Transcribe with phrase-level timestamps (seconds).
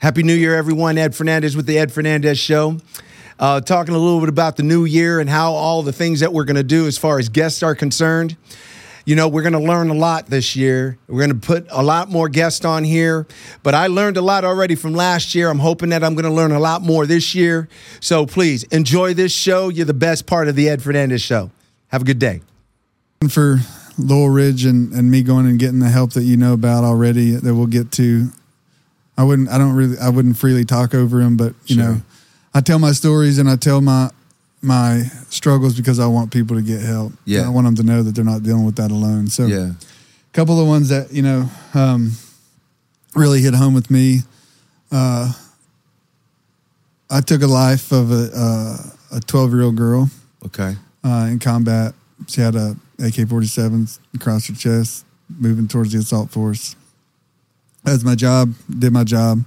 [0.00, 0.96] Happy New Year, everyone.
[0.96, 2.78] Ed Fernandez with the Ed Fernandez Show.
[3.36, 6.32] Uh, talking a little bit about the new year and how all the things that
[6.32, 8.36] we're going to do as far as guests are concerned.
[9.06, 10.98] You know, we're going to learn a lot this year.
[11.08, 13.26] We're going to put a lot more guests on here,
[13.64, 15.50] but I learned a lot already from last year.
[15.50, 17.68] I'm hoping that I'm going to learn a lot more this year.
[17.98, 19.68] So please enjoy this show.
[19.68, 21.50] You're the best part of the Ed Fernandez Show.
[21.88, 22.42] Have a good day.
[23.28, 23.58] For
[23.98, 27.32] Laurel Ridge and, and me going and getting the help that you know about already
[27.32, 28.30] that we'll get to.
[29.18, 31.84] I wouldn't, I don't really, I wouldn't freely talk over him, but you Sure.
[31.84, 32.02] know,
[32.54, 34.10] I tell my stories and I tell my,
[34.62, 37.12] my struggles because I want people to get help.
[37.24, 37.44] Yeah.
[37.44, 39.26] I want them to know that they're not dealing with that alone.
[39.28, 39.72] So Yeah.
[39.72, 42.12] a couple of ones that, you know, um,
[43.16, 44.22] really hit home with me.
[44.92, 45.32] Uh,
[47.10, 48.30] I took a life of a,
[49.12, 50.10] uh, a 12 year old girl
[50.46, 50.76] Okay.
[51.04, 51.94] uh, in combat.
[52.28, 55.04] She had a AK-47 across her chest,
[55.38, 56.76] moving towards the assault force.
[57.84, 58.52] That was my job.
[58.78, 59.44] Did my job.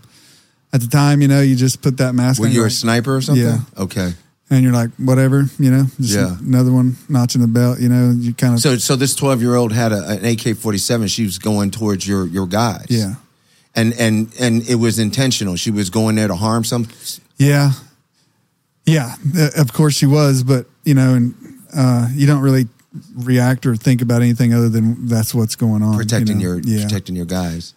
[0.74, 2.52] At the time, you know, you just put that mask Were on.
[2.52, 3.44] you you're a like- sniper or something?
[3.46, 3.60] Yeah.
[3.78, 4.14] Okay.
[4.50, 6.38] and you're like, whatever, you know, just Yeah.
[6.40, 7.80] another one notching the belt.
[7.80, 10.58] You know, you kind of So, so this 12 year old had a, an AK
[10.58, 11.08] 47.
[11.08, 12.86] She was going towards your, your guys.
[12.90, 13.16] yeah,
[13.76, 15.56] And, and, and it was intentional.
[15.56, 16.88] She was going there to harm some.
[17.38, 17.72] yeah,
[18.86, 19.16] yeah.
[19.38, 21.34] uh, Of course, she was, but you know, and
[21.74, 22.68] uh, you don't really
[23.16, 25.94] react or think about anything other than that's what's going on.
[25.94, 26.44] you protecting know?
[26.44, 26.84] your yeah.
[26.84, 27.74] protecting your guys.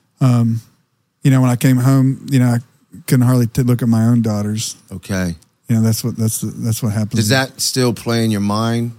[1.22, 2.58] You know, when I came home, you know, I
[3.06, 4.76] couldn't hardly t- look at my own daughters.
[4.92, 5.34] Okay.
[5.68, 7.14] You know, that's what that's that's what happens.
[7.14, 8.92] Does that still play in your mind?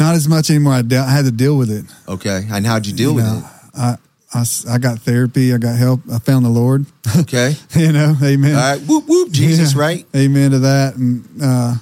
[0.00, 0.72] Not as much anymore.
[0.72, 1.84] I, de- I had to deal with it.
[2.08, 2.46] Okay.
[2.50, 5.52] And how'd you deal You with know, I got therapy.
[5.52, 6.00] I got help.
[6.10, 6.86] I found the Lord.
[7.18, 7.54] Okay.
[7.76, 8.54] you know, amen.
[8.56, 8.80] All right.
[8.80, 9.30] Whoop whoop.
[9.30, 9.80] Jesus, Yeah.
[9.80, 10.06] right?
[10.16, 10.96] Amen to that.
[10.96, 11.74] And, uh,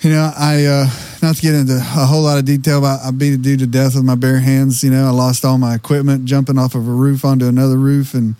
[0.00, 0.86] you know, I, uh,
[1.22, 3.66] not to get into a whole lot of detail, but I beat a dude to
[3.66, 4.82] death with my bare hands.
[4.84, 8.14] You know, I lost all my equipment jumping off of a roof onto another roof
[8.14, 8.36] and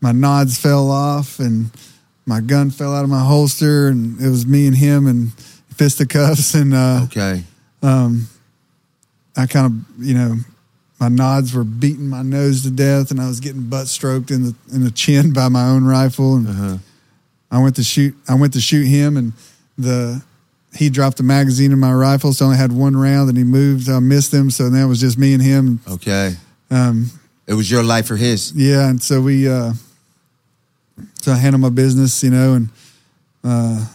[0.00, 1.70] my nods fell off and
[2.26, 5.32] my gun fell out of my holster and it was me and him and
[5.74, 6.54] fisticuffs.
[6.54, 7.44] And, uh, Okay.
[9.36, 10.36] I kind of, you know,
[11.00, 14.44] my nods were beating my nose to death, and I was getting butt stroked in
[14.44, 16.36] the in the chin by my own rifle.
[16.36, 16.80] And
[17.50, 18.14] I went to shoot.
[18.28, 19.32] I went to shoot him, and
[19.76, 20.22] the
[20.74, 23.44] he dropped the magazine in my rifle, so I only had one round, and he
[23.44, 23.88] moved.
[23.88, 25.80] I missed him, so then it was just me and him.
[25.88, 26.34] Okay.
[26.70, 27.10] Um,
[27.46, 28.52] It was your life or his.
[28.54, 29.72] yeah, and so we, uh,
[31.20, 32.68] so I handled my business, you know, and
[33.44, 33.86] uh,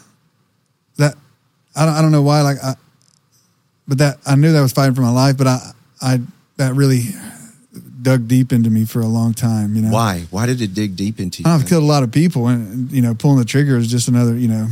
[0.98, 1.16] that
[1.76, 2.76] I don't, I don't know why, like, I,
[3.88, 6.20] but that I knew that I was fighting for my life, but I, I
[6.58, 7.06] that really
[8.02, 9.92] dug deep into me for a long time, you know.
[9.92, 10.26] Why?
[10.30, 11.50] Why did it dig deep into you?
[11.50, 14.38] I've killed a lot of people, and you know, pulling the trigger is just another,
[14.38, 14.68] you know,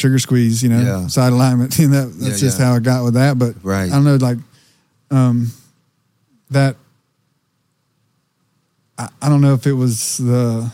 [0.00, 1.06] trigger squeeze, you know, Yeah.
[1.06, 1.78] sight alignment.
[1.78, 3.38] You know, that's Yeah, just how I got with that.
[3.38, 3.88] But Right.
[3.90, 4.38] I don't know, like,
[5.10, 5.52] um,
[6.50, 6.76] that.
[8.98, 10.70] I, I don't know if it was the,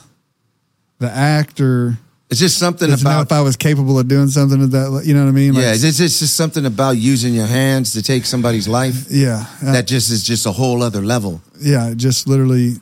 [0.98, 1.96] the act or
[2.30, 5.02] It's just something know about if I was capable of doing something of that.
[5.04, 5.54] You know what I mean?
[5.54, 5.72] Like, yeah.
[5.72, 9.06] It's just, it's just something about using your hands to take somebody's life.
[9.10, 9.46] yeah.
[9.62, 11.40] Uh, That just is just a whole other level.
[11.60, 12.74] yeah, just literally,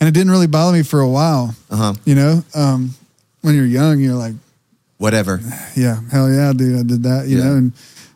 [0.00, 1.54] and it didn't really bother me for a while.
[1.70, 1.94] Uh huh.
[2.04, 2.94] You know, um,
[3.42, 4.34] when you're young, you're like,
[5.04, 5.38] Whatever.
[5.76, 7.44] yeah, hell yeah, dude, I did that, you Yeah.
[7.44, 7.72] know, and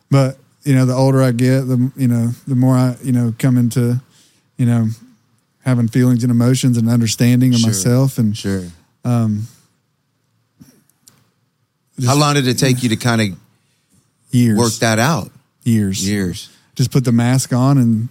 [0.09, 3.31] but you know, the older I get, the you know, the more I you know
[3.37, 4.01] come into,
[4.57, 4.87] you know,
[5.63, 7.69] having feelings and emotions and understanding of Sure.
[7.69, 8.63] myself and Sure.
[9.05, 9.47] Um,
[11.95, 13.37] just How long did it take you to kind of
[14.31, 15.31] years, work that out?
[15.63, 16.49] years, Years.
[16.75, 18.09] just put the mask on and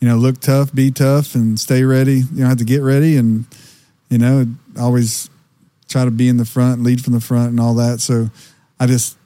[0.00, 2.20] you know look tough, be tough, and stay ready.
[2.20, 3.44] You don't have to get ready, and
[4.08, 4.46] you know
[4.78, 5.28] always
[5.88, 8.00] try to be in the front, lead from the front, and all that.
[8.00, 8.30] So
[8.80, 9.16] I just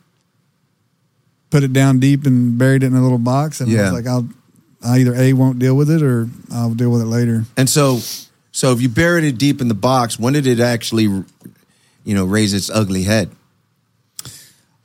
[1.51, 4.07] put it down deep and buried it in a little box, and I was like,
[4.07, 4.29] I'll
[4.85, 7.45] I either a won't deal with it or I'll deal with it later.
[7.57, 7.99] And so,
[8.53, 12.25] so if you buried it deep in the box, when did it actually, you know,
[12.25, 13.31] raise its ugly head?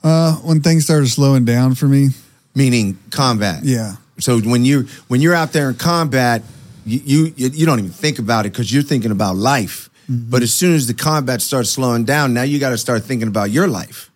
[0.03, 2.09] Uh, when things started slowing down for me,
[2.55, 3.63] Meaning combat.
[3.63, 6.43] yeah, So when you when you're out there in combat,
[6.85, 9.89] you you, you don't even think about it because you're thinking about life.
[10.09, 10.29] Mm-hmm.
[10.29, 13.27] But as soon as the combat starts slowing down, now you got to start thinking
[13.27, 14.09] about your life.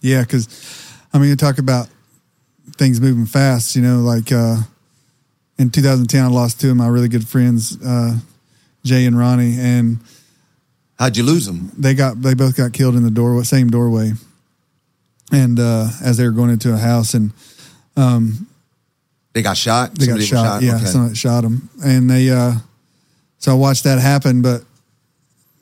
[0.00, 0.48] Yeah, because
[1.12, 1.88] I mean, you talk about
[2.76, 3.76] things moving fast.
[3.76, 4.56] You know, like uh,
[5.58, 8.18] in 2010, I lost two of my really good friends, uh,
[8.84, 9.98] Jay and Ronnie, and
[10.98, 11.72] How'd you lose them?
[11.76, 14.12] they got they both got killed in the doorway, same doorway,
[15.32, 17.32] and uh, as they were going into a house, and
[19.32, 19.94] They got shot.
[19.96, 20.62] they Somebody got was shot.
[20.62, 20.84] Yeah, Okay.
[20.86, 22.30] someone shot them, and they.
[22.30, 22.54] Uh,
[23.38, 24.62] so I watched that happen, but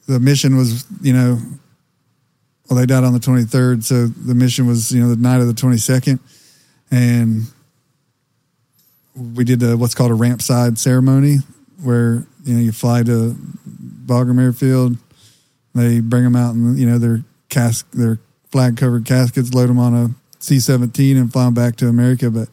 [0.06, 1.38] the mission was, you know,
[2.68, 5.46] well, they died on the 23rd, so the mission was, you know, the night of
[5.46, 6.18] the 22nd,
[6.90, 7.42] and
[9.14, 11.38] we did a, what's called a ramp side ceremony,
[11.82, 13.36] where you know you fly to
[14.06, 14.96] Bagram Airfield,
[15.74, 18.18] They bring them out and you know their cask, their
[18.50, 22.30] flag covered caskets, load them on a C seventeen and fly them back to America.
[22.30, 22.48] But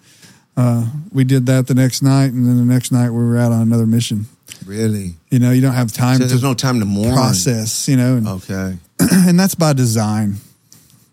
[0.57, 3.52] uh, we did that the next night, and then the next night we were out
[3.52, 4.25] on another mission.
[4.65, 5.15] Really?
[5.31, 7.13] You know, you don't have time So to there's no time to mourn.
[7.13, 7.88] process.
[7.88, 8.77] You know, and, Okay.
[9.00, 10.35] and that's by design.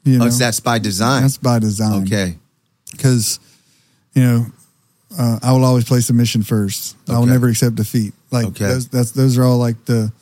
[0.05, 1.23] You know, Oh, that's by design.
[1.23, 2.03] that's by design.
[2.05, 2.37] okay.
[2.93, 3.39] because
[4.15, 4.47] you know
[5.19, 6.97] uh, I will always place the mission first.
[7.09, 8.13] I will never accept defeat.
[8.31, 8.67] Like Okay.
[8.67, 10.13] those, that's those are all like the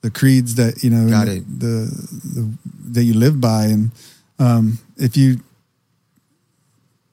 [0.00, 1.60] the creeds that you know Got the, it.
[1.60, 2.52] The, the
[2.92, 3.90] that you live by, and
[4.38, 5.40] um, if you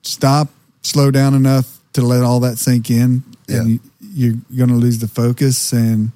[0.04, 0.50] stop,
[0.82, 3.58] slow down enough to let all that sink in, Yeah.
[3.62, 3.80] and you,
[4.16, 6.12] you're going to lose the focus and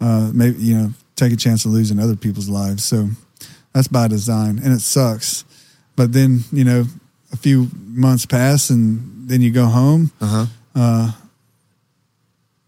[0.00, 2.84] uh, maybe you know take a chance of losing other people's lives.
[2.84, 3.08] So
[3.72, 5.44] that's by design, and it sucks.
[5.96, 6.84] But then you know
[7.32, 10.46] a few months pass, and then you go home, Uh-huh.
[10.74, 11.12] uh,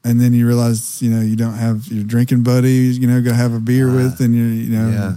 [0.05, 3.33] and then you realize you know you don't have your drinking buddies, you know, go
[3.33, 5.17] have a beer Ah, with, and you you know, Yeah.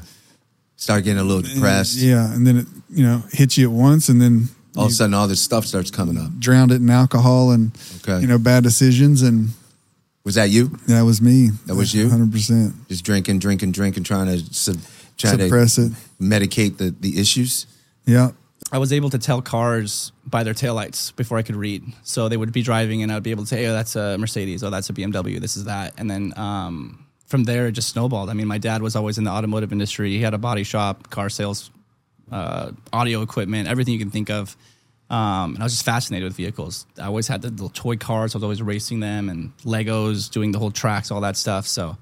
[0.77, 1.95] Start getting a little depressed.
[1.97, 4.93] yeah, and then it you know hits you at once, and then All of a
[4.93, 6.37] sudden, all this stuff starts coming up.
[6.39, 7.71] drowned it in alcohol and
[8.03, 8.21] Okay.
[8.21, 9.49] you know bad decisions, and
[10.23, 10.77] Was that you?
[10.87, 11.49] that was me.
[11.67, 12.09] That was you?
[12.09, 12.73] hundred percent.
[12.89, 14.77] Just drinking, drinking, drinking, trying to sub,
[15.17, 15.91] trying Suppress to it.
[16.21, 17.67] medicate the, the issues.
[18.05, 18.31] Yeah,
[18.71, 21.83] I was able to tell cars by their taillights before I could read.
[22.03, 24.63] So they would be driving and I'd be able to say, oh, that's a Mercedes.
[24.63, 25.39] Oh, that's a BMW.
[25.39, 25.93] This is that.
[25.97, 28.29] And then um, from there, it just snowballed.
[28.29, 30.11] I mean, my dad was always in the automotive industry.
[30.11, 31.69] He had a body shop, car sales,
[32.31, 34.55] uh, audio equipment, everything you can think of.
[35.09, 36.87] Um, and I was just fascinated with vehicles.
[36.97, 38.33] I always had the little toy cars.
[38.33, 41.67] I was always racing them and Legos, doing the whole tracks, all that stuff.
[41.67, 41.97] So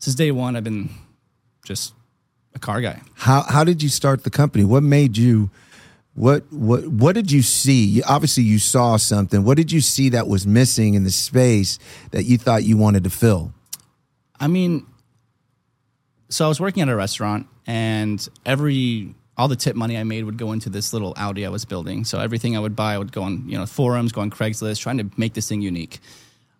[0.00, 0.90] since day one, I've been
[1.64, 1.94] just
[2.54, 3.00] a car guy.
[3.14, 4.64] How how did you start the company?
[4.64, 5.50] What made you
[6.14, 7.84] what what what did you see?
[7.84, 9.44] You, obviously you saw something.
[9.44, 11.78] What did you see that was missing in the space
[12.10, 13.54] that you thought you wanted to fill?
[14.38, 14.84] I mean,
[16.28, 20.24] so I was working at a restaurant, and every all the tip money I made
[20.24, 22.04] would go into this little Audi I was building.
[22.04, 24.98] So everything I would buy would go on you know forums, go on Craigslist, trying
[24.98, 25.98] to make this thing unique.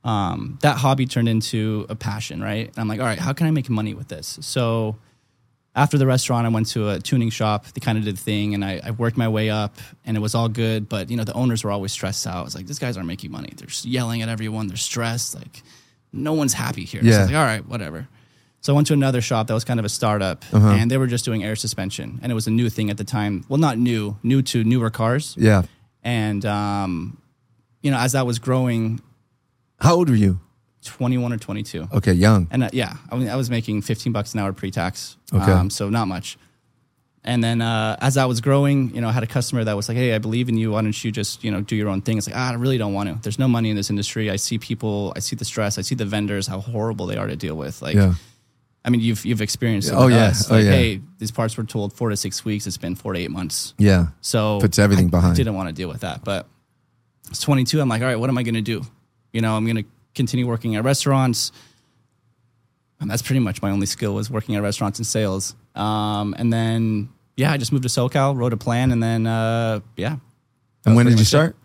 [0.04, 2.66] Um, that hobby turned into a passion, right?
[2.66, 4.36] And I'm like, all right, how can I make money with this?
[4.40, 4.96] So
[5.76, 7.66] after the restaurant, I went to a tuning shop.
[7.72, 10.20] They kind of did the thing, and I, I worked my way up, and it
[10.20, 10.88] was all good.
[10.88, 12.36] But you know, the owners were always stressed out.
[12.36, 13.52] I was like, these guys aren't making money.
[13.56, 14.66] They're just yelling at everyone.
[14.66, 15.36] They're stressed.
[15.36, 15.62] Like,
[16.12, 17.00] no one's happy here.
[17.02, 17.18] So I Yeah.
[17.20, 18.08] was like, all right, whatever.
[18.62, 21.08] So I went to another shop that was kind of a startup, and they were
[21.08, 23.44] just doing air suspension, and it was a new thing at the time.
[23.48, 25.34] Well, not new, new to newer cars.
[25.36, 25.62] Yeah.
[26.04, 27.18] And um,
[27.82, 29.00] you know, as that was growing,
[29.80, 30.38] How old were you?
[30.84, 31.88] 21 or 22.
[31.92, 32.48] Okay, young.
[32.50, 35.16] And uh, yeah, I, mean, I was making 15 bucks an hour pre-tax.
[35.32, 35.50] Okay.
[35.52, 36.38] Um, so not much.
[37.24, 39.88] And then uh, as I was growing, you know, I had a customer that was
[39.88, 40.72] like, "Hey, I believe in you.
[40.72, 42.78] Why don't you just, you know, do your own thing?" It's like, ah, I really
[42.78, 43.18] don't want to.
[43.22, 44.28] There's no money in this industry.
[44.28, 45.12] I see people.
[45.14, 45.78] I see the stress.
[45.78, 46.48] I see the vendors.
[46.48, 47.80] How horrible they are to deal with.
[47.80, 48.14] Like, Yeah.
[48.84, 49.94] I mean, you've you've experienced it.
[49.94, 50.26] Oh, yeah.
[50.26, 50.50] us.
[50.50, 50.70] Oh, Like, yeah.
[50.72, 52.66] hey, these parts were told four to six weeks.
[52.66, 53.74] It's been four to eight months.
[53.78, 54.06] Yeah.
[54.20, 55.36] So Puts everything I behind.
[55.36, 56.48] Didn't want to deal with that, but
[57.28, 57.80] it's 22.
[57.80, 58.82] I'm like, all right, what am I going to do?
[59.32, 59.84] You know, I'm going to
[60.14, 61.52] continue working at restaurants,
[63.00, 65.54] and that's pretty much my only skill was working at restaurants and sales.
[65.74, 69.80] Um, and then yeah, I just moved to SoCal, wrote a plan, and then uh,
[69.96, 70.16] yeah.
[70.84, 71.50] And when did you start?
[71.50, 71.56] it.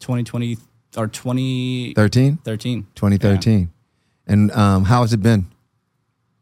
[0.00, 0.58] 2020
[0.98, 2.36] or 2013.
[2.44, 2.86] 13?
[2.94, 3.72] 2013.
[4.26, 5.46] And um, how has it been?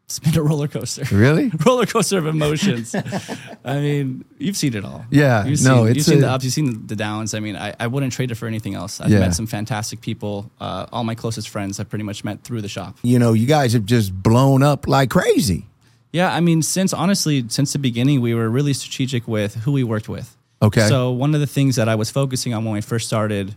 [0.07, 1.05] It's been a roller coaster.
[1.15, 1.51] Really?
[1.67, 2.95] roller coaster of emotions.
[3.65, 5.05] I mean, you've seen it all.
[5.11, 7.33] Yeah, you've no, seen, it's you've seen the ups, you've seen the downs.
[7.33, 9.01] I mean, I, I wouldn't trade it for anything else.
[9.01, 9.21] I've Yeah.
[9.21, 10.51] met some fantastic people.
[10.61, 12.99] Uh, all my closest friends I've pretty much met through the shop.
[13.03, 15.67] You know, you guys have just blown up like crazy.
[16.13, 19.85] Yeah, I mean, since honestly, since the beginning, we were really strategic with who we
[19.85, 20.37] worked with.
[20.63, 20.87] Okay.
[20.87, 23.57] So one of the things that I was focusing on when we first started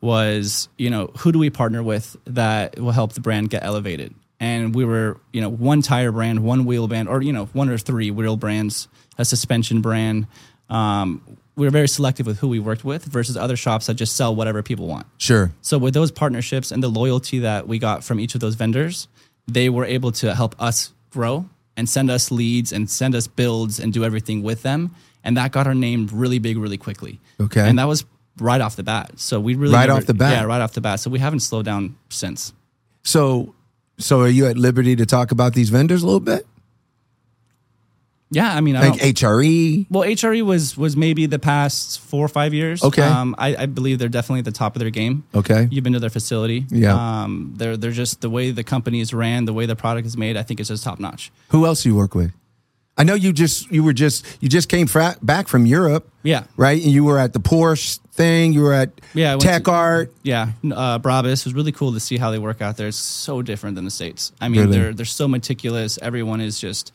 [0.00, 4.14] was, you know, who do we partner with that will help the brand get elevated?
[4.42, 7.68] And we were, you know, one tire brand, one wheel brand, or you know, one
[7.68, 10.26] or three wheel brands, a suspension brand.
[10.68, 11.22] Um,
[11.54, 14.34] we were very selective with who we worked with versus other shops that just sell
[14.34, 15.06] whatever people want.
[15.18, 15.52] Sure.
[15.60, 19.06] So with those partnerships and the loyalty that we got from each of those vendors,
[19.46, 23.78] they were able to help us grow and send us leads and send us builds
[23.78, 24.92] and do everything with them.
[25.22, 27.20] And that got our name really big really quickly.
[27.38, 27.68] Okay.
[27.68, 28.04] And that was
[28.40, 29.12] right off the bat.
[29.20, 30.32] So we really Right never- off the bat?
[30.32, 30.98] Yeah, right off the bat.
[31.00, 32.52] So we haven't slowed down since.
[33.04, 33.54] So,
[34.02, 36.46] so are you at liberty to talk about these vendors a little bit?
[38.34, 39.86] Yeah, I mean, I Like don't, HRE?
[39.90, 42.82] well, HRE was was maybe the past four or five years.
[42.82, 43.02] Okay.
[43.02, 45.24] um, I, I believe they're definitely at the top of their game.
[45.34, 45.68] Okay.
[45.70, 46.64] You've been to their facility.
[46.70, 46.94] Yeah.
[47.24, 50.16] Um, they're they're just the way the company is ran, the way the product is
[50.16, 50.38] made.
[50.38, 51.30] I think it's just top notch.
[51.50, 52.32] Who else do you work with?
[52.96, 56.44] I know you just you were just you just came fra- back from Europe, Yeah.
[56.56, 56.80] right?
[56.82, 58.52] And you were at the Porsche thing.
[58.52, 60.12] You were at Yeah, Tech to- Art.
[60.22, 62.88] Yeah, uh, Brabus it was really cool to see how they work out there.
[62.88, 64.32] It's so different than the states.
[64.40, 64.72] I mean, Really?
[64.78, 65.98] they're they're so meticulous.
[66.02, 66.92] Everyone is just.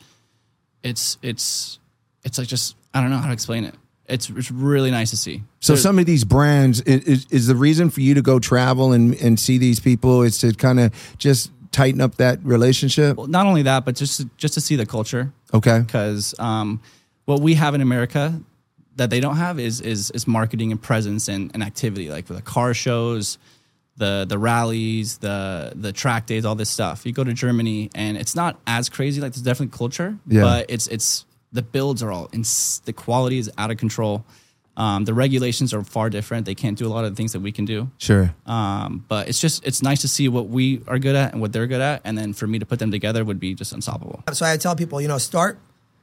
[0.84, 1.78] it's it's
[2.24, 3.74] it's like just I don't know how to explain it.
[4.06, 5.42] It's it's really nice to see.
[5.60, 9.14] So some of these brands is, is the reason for you to go travel and,
[9.16, 13.16] and see these people is to kind of just tighten up that relationship.
[13.16, 15.78] well, not only that, but just to, just to see the culture Okay.
[15.86, 16.80] because um,
[17.24, 18.40] what we have in America
[18.96, 22.42] that they don't have is is is marketing and presence and, and activity like the
[22.42, 23.38] car shows,
[23.96, 27.06] the the rallies, the the track days, all this stuff.
[27.06, 29.20] You go to Germany and it's not as crazy.
[29.20, 30.42] Like there's definitely culture, Yeah.
[30.42, 34.24] but it's it's the builds are all ins- the quality is out of control.
[34.78, 36.46] Um, the regulations are far different.
[36.46, 37.90] They can't do a lot of the things that we can do.
[37.98, 38.32] Sure.
[38.46, 41.52] Um, but it's just it's nice to see what we are good at and what
[41.52, 44.22] they're good at, and then for me to put them together would be just unstoppable.
[44.32, 45.58] So I tell people, you know, start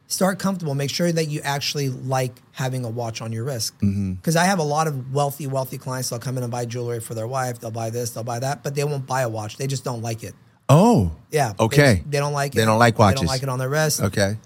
[0.07, 0.75] start comfortable.
[0.75, 3.73] Make sure that you actually like having a watch on your wrist.
[3.77, 4.13] Mm-hmm.
[4.15, 6.09] Because I have a lot of wealthy, wealthy clients.
[6.09, 7.59] They'll come in and buy jewelry for their wife.
[7.59, 8.09] They'll buy this.
[8.11, 9.55] They'll buy that, but they won't buy a watch.
[9.57, 10.35] They just don't like it.
[10.67, 11.11] Oh.
[11.31, 11.53] Yeah.
[11.57, 11.95] they Okay.
[11.95, 12.57] just- They, don't like it.
[12.57, 13.21] They don't like watches.
[13.21, 14.01] They don't like it on their wrist.
[14.01, 14.37] Okay.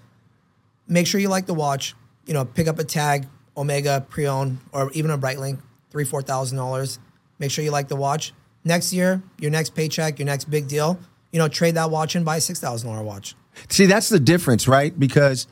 [0.86, 1.94] Make sure you like the watch.
[2.26, 3.26] You know, pick up a tag,
[3.56, 5.58] Omega pre-owned, or even a Breitling,
[5.90, 6.98] three, four thousand dollars.
[7.38, 8.32] Make sure you like the watch.
[8.64, 10.98] Next year, your next paycheck, your next big deal,
[11.32, 13.34] you know, trade that watch and buy a six thousand dollar watch.
[13.68, 14.98] See, that's the difference, right?
[14.98, 15.46] Because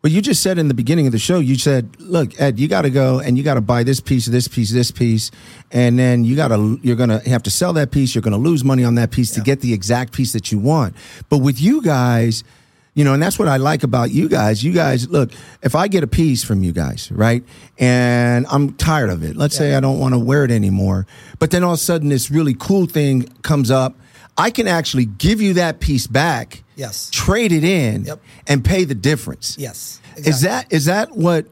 [0.00, 2.68] what you just said in the beginning of the show, you said, "Look, Ed, you
[2.68, 5.30] got to go and you got to buy this piece, this piece, this piece,
[5.70, 8.14] and then you got to you're going to have to sell that piece.
[8.14, 10.58] You're going to lose money on that piece to get the exact piece that you
[10.58, 10.94] want."
[11.28, 12.44] But with you guys,
[12.94, 14.62] you know, and that's what I like about you guys.
[14.64, 15.30] You guys, look,
[15.62, 17.42] if I get a piece from you guys, right,
[17.78, 19.36] and I'm tired of it.
[19.36, 21.06] Let's say I don't want to wear it anymore,
[21.38, 23.94] but then all of a sudden this really cool thing comes up.
[24.38, 27.10] I can actually give you that piece back Yes.
[27.12, 28.20] trade it in Yep.
[28.46, 29.56] and pay the difference.
[29.58, 30.00] Yes.
[30.16, 31.46] Is that is that what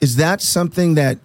[0.00, 1.18] is that something that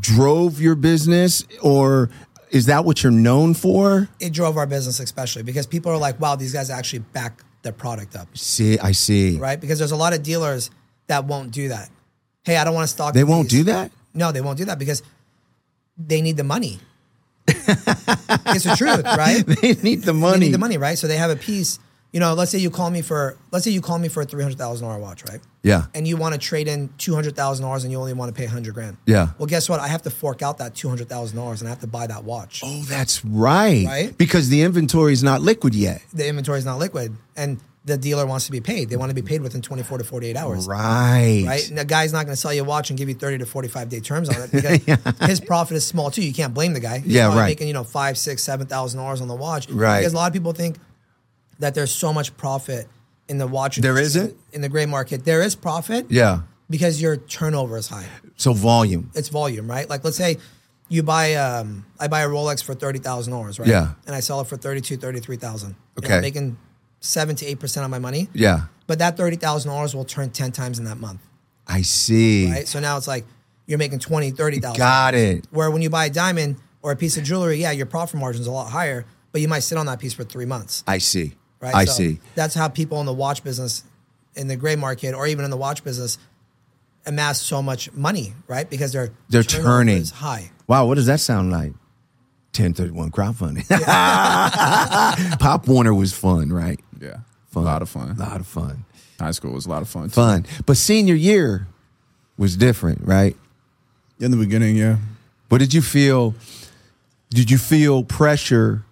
[0.00, 2.10] drove your business or
[2.50, 4.08] is that what you're known for?
[4.20, 7.72] it drove our business especially because people are like, wow, these guys actually back their
[7.74, 9.36] product up, See, I see.
[9.38, 9.60] right?
[9.60, 10.70] Because there's a lot of dealers
[11.08, 11.90] that won't do that.
[12.44, 13.12] Hey, I don't want to stock.
[13.12, 13.90] They won't do that?
[14.14, 15.02] No, they won't do that because
[15.98, 16.78] they need the money.
[17.48, 19.44] it's the truth, right?
[19.60, 20.38] They need the money.
[20.38, 20.96] They need the money, right?
[20.96, 21.78] So they have a piece.
[22.12, 24.24] You know, let's say you call me for let's say you call me for a
[24.24, 25.40] three hundred thousand dollar watch, right?
[25.62, 25.86] Yeah.
[25.94, 28.38] And you want to trade in two hundred thousand dollars, and you only want to
[28.40, 28.96] pay hundred grand.
[29.06, 29.30] Yeah.
[29.38, 29.80] Well, guess what?
[29.80, 32.06] I have to fork out that two hundred thousand dollars, and I have to buy
[32.06, 32.62] that watch.
[32.64, 33.84] Oh, that's right.
[33.86, 34.16] Right?
[34.16, 36.02] Because the inventory is not liquid yet.
[36.14, 38.88] The inventory is not liquid, and the dealer wants to be paid.
[38.90, 40.66] They want to be paid within twenty four to forty eight hours.
[40.66, 41.44] Right.
[41.46, 43.38] Right, and the guy's not going to sell you a watch and give you thirty
[43.38, 44.80] to forty-five day terms on it because
[45.28, 46.22] his profit is small too.
[46.24, 46.98] You can't blame the guy.
[47.00, 47.46] He's Yeah, right.
[47.46, 49.68] Making you know five, six, seven thousand dollars on the watch.
[49.68, 50.00] Right.
[50.00, 50.78] Because a lot of people think
[51.58, 52.88] that there's so much profit
[53.28, 53.76] in the watch.
[53.76, 54.36] There isn't?
[54.52, 55.24] in the gray market.
[55.24, 56.06] There is profit.
[56.10, 56.40] Yeah.
[56.68, 58.06] Because your turnover is high.
[58.36, 59.10] So volume.
[59.14, 59.88] It's volume, right?
[59.88, 60.38] Like let's say
[60.88, 63.68] you buy um I buy a Rolex for thirty thousand dollars, right?
[63.68, 63.92] Yeah.
[64.06, 65.76] And I sell it for thirty two, thirty three thousand.
[65.98, 66.16] Okay.
[66.16, 66.56] I'm making
[67.00, 68.28] seven to eight percent of my money.
[68.32, 68.62] Yeah.
[68.86, 71.20] But that thirty thousand dollars will turn ten times in that month.
[71.66, 72.50] I see.
[72.50, 72.68] Right.
[72.68, 73.24] So now it's like
[73.66, 74.78] you're making twenty, thirty thousand.
[74.78, 75.46] Got it.
[75.50, 78.40] Where when you buy a diamond or a piece of jewelry, yeah, your profit margin
[78.40, 80.84] is a lot higher, but you might sit on that piece for three months.
[80.86, 81.34] I see.
[81.60, 81.74] Right.
[81.74, 82.20] I So see.
[82.34, 83.82] That's how people in the watch business,
[84.34, 86.18] in the gray market, or even in the watch business,
[87.06, 88.68] amass so much money, right?
[88.68, 89.98] Because they're They're turning.
[89.98, 90.50] is high.
[90.66, 91.72] Wow, what does that sound like?
[92.52, 93.68] 1031 crowdfunding.
[95.38, 96.80] Pop Warner was fun, right?
[97.00, 97.18] Yeah.
[97.50, 97.62] Fun.
[97.62, 98.10] A lot of fun.
[98.10, 98.84] A lot of fun.
[99.20, 100.04] High school was a lot of fun.
[100.04, 100.10] too.
[100.10, 100.46] Fun.
[100.66, 101.66] But senior year
[102.36, 103.36] was different, right?
[104.20, 104.96] In the beginning, yeah.
[105.48, 106.34] What did you feel?
[107.30, 108.84] Did you feel pressure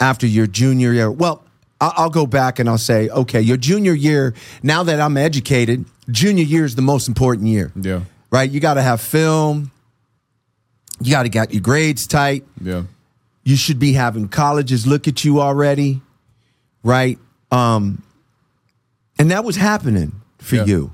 [0.00, 1.10] after your junior year?
[1.10, 1.42] Well,
[1.80, 6.44] I'll go back and I'll say, okay, your junior year, now that I'm educated, junior
[6.44, 7.70] year is the most important year.
[7.76, 8.00] Yeah.
[8.30, 8.50] Right?
[8.50, 9.70] You got to have film.
[11.00, 12.44] You got to get your grades tight.
[12.60, 12.84] Yeah.
[13.44, 16.00] you should be having colleges look at you already,
[16.82, 17.16] right?
[17.52, 18.02] Um,
[19.20, 20.64] and that was happening for Yeah.
[20.64, 20.90] you.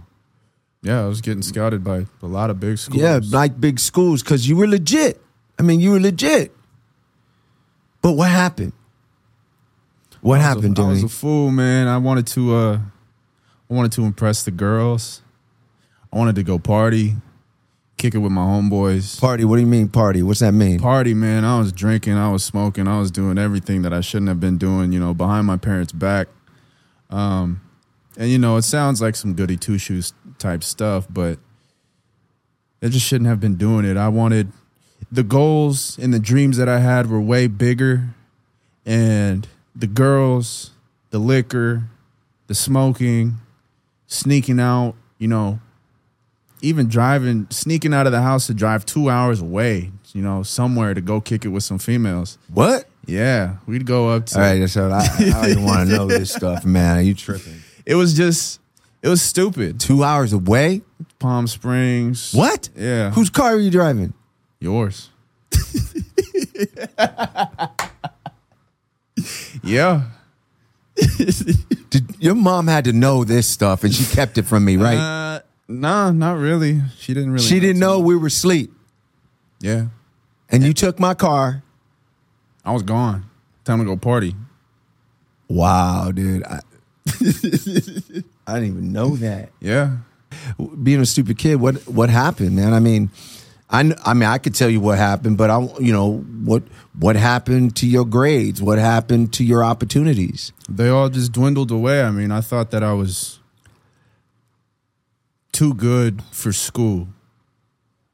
[0.82, 3.00] Yeah, I was getting scouted by a lot of big schools.
[3.00, 5.18] Yeah, like big schools because you were legit.
[5.58, 6.52] I mean, you were legit.
[8.02, 8.72] But what happened?
[10.22, 11.88] What I a- happened, I was a fool, man.
[11.88, 12.78] I wanted to uh
[13.70, 15.20] I wanted to impress the girls.
[16.12, 17.16] I wanted to go party,
[17.96, 19.20] kick it with my homeboys.
[19.20, 19.44] Party?
[19.44, 20.22] What do you mean party?
[20.22, 20.78] What's that mean?
[20.78, 21.44] Party, man.
[21.44, 24.58] I was drinking, I was smoking, I was doing everything that I shouldn't have been
[24.58, 26.28] doing, you know, behind my parents' back.
[27.10, 27.60] Um
[28.16, 31.38] and you know, it sounds like some goody two shoes type stuff, but
[32.80, 33.96] I just shouldn't have been doing it.
[33.96, 34.52] I wanted
[35.10, 38.10] the goals and the dreams that I had were way bigger
[38.86, 40.70] and the girls,
[41.10, 41.84] the liquor,
[42.46, 43.38] the smoking,
[44.06, 45.60] sneaking out, you know,
[46.60, 50.94] even driving, sneaking out of the house to drive two hours away, you know, somewhere
[50.94, 52.38] to go kick it with some females.
[52.52, 52.84] What?
[53.06, 54.36] Yeah, we'd go up to.
[54.36, 56.98] All right, so I, I don't even want to know this stuff, man.
[56.98, 57.60] Are you tripping?
[57.84, 58.60] it was just
[59.02, 59.80] it was stupid.
[59.80, 60.82] Two hours away?
[61.18, 62.32] Palm Springs.
[62.32, 62.68] What?
[62.76, 63.10] Yeah.
[63.10, 64.12] Whose car are you driving?
[64.60, 65.08] yours?
[69.62, 70.02] yeah.
[71.90, 74.96] Did, your mom had to know this stuff and she kept it from me, right?
[74.96, 76.80] Uh, nah, not really.
[76.98, 77.44] She didn't really.
[77.44, 78.06] she didn't know much.
[78.06, 78.72] we were asleep.
[79.60, 79.86] Yeah,
[80.50, 81.62] And you took my car.
[82.64, 83.26] I was gone.
[83.64, 84.34] Time to go party.
[85.48, 86.42] Wow, dude.
[86.44, 86.60] I,
[88.46, 89.50] I didn't even know that.
[89.60, 89.98] Yeah.
[90.82, 92.72] Being a stupid kid, what what happened, man?
[92.72, 93.10] I mean,
[93.72, 96.62] I, I mean, I could tell you what happened, but I, you know, what
[96.98, 98.60] what happened to your grades?
[98.60, 100.52] What happened to your opportunities?
[100.68, 102.02] they all just dwindled away.
[102.02, 103.40] I mean, I thought that I was
[105.52, 107.08] too good for school.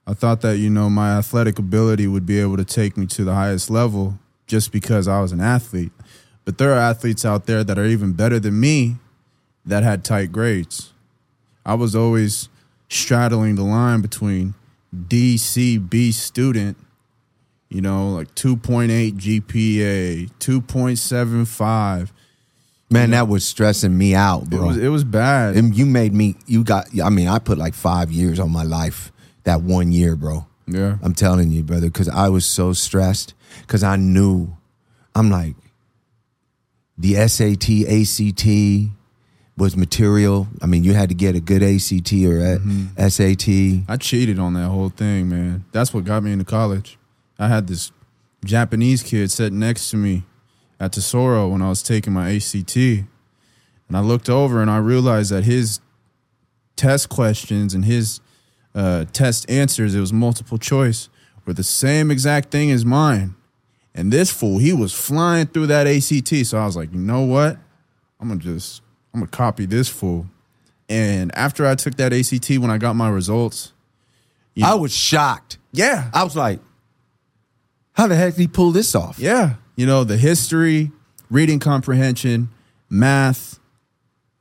[0.06, 3.24] I thought that, you know, my athletic ability would be able to take me to
[3.24, 5.92] the highest level just because I was an athlete.
[6.44, 8.96] But there are athletes out there that are even better than me
[9.66, 10.92] that had tight grades.
[11.66, 12.48] I was always
[12.88, 14.54] straddling the line between
[15.08, 16.76] D, C, B student
[17.70, 22.10] you know, like 2.8 GPA, 2.75.
[22.90, 24.68] Man, that was stressing me out, It bro.
[24.68, 25.54] was it was bad.
[25.56, 26.36] and you made me.
[26.46, 26.88] You got.
[27.04, 29.12] I mean, I put like five years on my life
[29.44, 30.46] that one year, bro.
[30.66, 30.96] yeah.
[31.02, 34.56] I'm telling you, brother, because I was so stressed because I knew.
[35.14, 35.54] I'm like,
[36.96, 38.96] the SAT, ACT
[39.58, 40.46] was material.
[40.62, 42.60] I mean, you had to get a good ACT or
[42.96, 43.48] a SAT.
[43.88, 45.64] I cheated on that whole thing, man.
[45.72, 46.96] That's what got me into college.
[47.38, 47.90] I had this
[48.44, 50.24] Japanese kid sitting next to me
[50.78, 52.76] at Tesoro when I was taking my ACT.
[52.76, 55.80] And I looked over and I realized that his
[56.76, 58.20] test questions and his
[58.74, 61.08] uh, test answers, it was multiple choice,
[61.44, 63.34] were the same exact thing as mine.
[63.94, 66.46] And this fool, he was flying through that ACT.
[66.46, 67.58] So I was like, you know what?
[68.20, 70.26] I'm gonna just, I'm gonna copy this fool.
[70.88, 73.72] And after I took that ACT, when I got my results,
[74.62, 75.58] I was shocked.
[75.72, 76.60] yeah, I was like,
[77.92, 79.18] how the heck did he pull this off?
[79.18, 79.54] Yeah.
[79.76, 80.90] You know, the history,
[81.30, 82.48] reading comprehension,
[82.90, 83.58] math,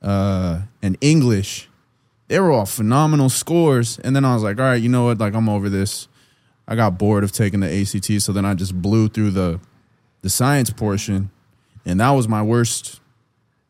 [0.02, 1.70] uh, and English,
[2.28, 4.00] they were all phenomenal scores.
[4.00, 5.18] And then I was like, all right, you know what?
[5.18, 6.08] Like, I'm over this.
[6.68, 8.22] I got bored of taking the ACT.
[8.22, 9.60] So then I just blew through the
[10.22, 11.30] the science portion.
[11.86, 13.00] And that was my worst,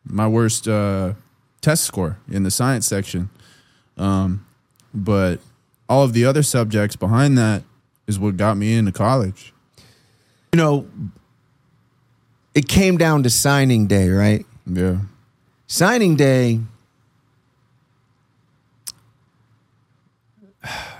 [0.08, 1.14] my worst uh,
[1.60, 3.30] test score in the science section.
[3.96, 4.46] Um,
[4.94, 5.40] but
[5.88, 7.62] all of the other subjects behind that
[8.06, 9.52] is what got me into college.
[10.52, 10.88] You know,
[12.54, 14.46] it came down to signing day, right?
[14.66, 14.98] Yeah.
[15.66, 16.60] Signing day.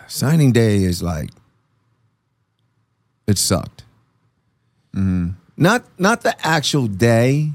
[0.07, 1.31] Signing day is like
[3.27, 3.85] it sucked.
[5.57, 7.51] Not not the actual day,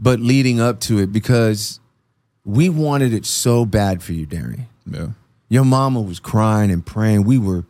[0.00, 1.78] but leading up to it because
[2.44, 4.66] we wanted it so bad for you, Darian.
[4.86, 5.08] Yeah.
[5.48, 7.24] Your mama was crying and praying.
[7.24, 7.64] We were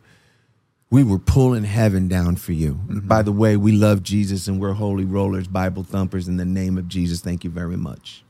[0.89, 2.73] we were pulling heaven down for you.
[2.73, 3.07] Mm-hmm.
[3.07, 6.77] By the way, we love Jesus and we're holy rollers, Bible thumpers in the name
[6.77, 7.21] of Jesus.
[7.21, 8.23] Thank you very much.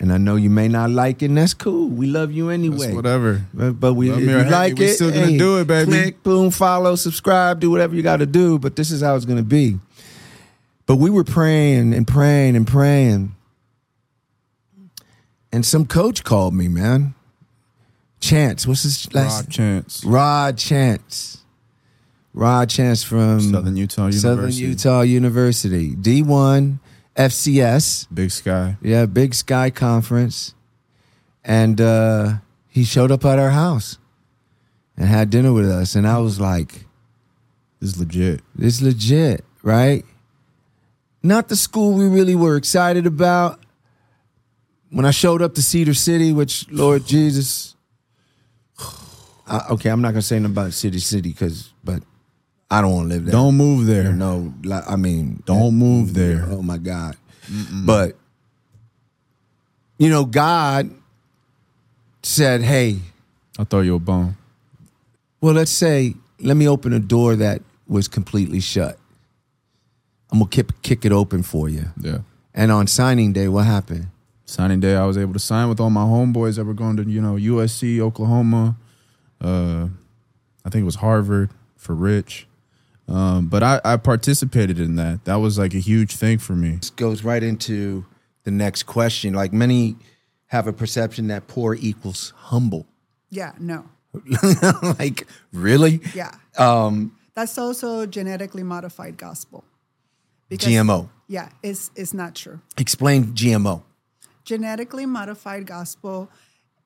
[0.00, 1.88] And I know you may not like it, and that's cool.
[1.88, 2.78] We love you anyway.
[2.78, 3.46] That's whatever.
[3.52, 5.90] But, but we Love if you like me, We're still gonna hey, do it, baby.
[5.90, 8.60] Click, boom, follow, subscribe, do whatever you got to do.
[8.60, 9.78] But this is how it's to be.
[10.88, 13.36] But we were praying and praying and praying,
[15.52, 17.14] and some coach called me, man.
[18.20, 19.42] Chance, what's his last?
[19.44, 20.04] Rock Chance.
[20.04, 21.44] Rod Chance.
[22.32, 24.20] Rod Chance from Southern Utah University.
[24.20, 25.94] Southern Utah University.
[25.94, 26.78] D1
[27.14, 28.06] FCS.
[28.12, 28.78] Big Sky.
[28.80, 30.54] Yeah, Big Sky Conference.
[31.44, 32.34] And uh,
[32.66, 33.98] he showed up at our house
[34.96, 35.94] and had dinner with us.
[35.94, 36.86] And I was like,
[37.78, 38.40] This is legit.
[38.54, 40.04] this is legit, right?
[41.22, 43.60] Not the school we really were excited about.
[44.90, 47.76] When I showed up to Cedar City, which, Lord Jesus,
[49.46, 52.02] I, okay, I'm not gonna say nothing about Cedar City because, but
[52.70, 53.32] I don't want to live there.
[53.32, 54.12] Don't move there.
[54.12, 54.52] no,
[54.86, 56.46] I mean, Don't move there.
[56.48, 57.16] Oh my God!
[57.84, 58.16] But
[59.98, 60.90] you know, God
[62.22, 62.98] said, "Hey,
[63.58, 64.36] I'll throw you a bone.
[65.40, 68.98] well, let's say, let me open a door that was completely shut.
[70.30, 72.18] I'm gonna kick, kick it open for you." Yeah.
[72.54, 74.08] And on signing day, what happened?
[74.44, 77.04] Signing day, I was able to sign with all my homeboys that were going to,
[77.04, 78.76] you know, USC, Oklahoma.
[79.40, 79.88] Uh,
[80.64, 82.46] I think it was Harvard for Rich.
[83.06, 85.24] Um, but I, I participated in that.
[85.24, 86.72] That was like a huge thing for me.
[86.72, 88.04] This goes right into
[88.44, 89.34] the next question.
[89.34, 89.96] Like many
[90.46, 92.86] have a perception that poor equals humble.
[93.30, 93.84] Yeah, no.
[94.98, 96.00] like, really?
[96.14, 96.34] Yeah.
[96.56, 99.64] Um, That's also genetically modified gospel.
[100.50, 101.08] GMO.
[101.28, 102.60] Yeah, it's it's not true.
[102.76, 103.82] Explain GMO.
[104.44, 106.30] Genetically modified gospel.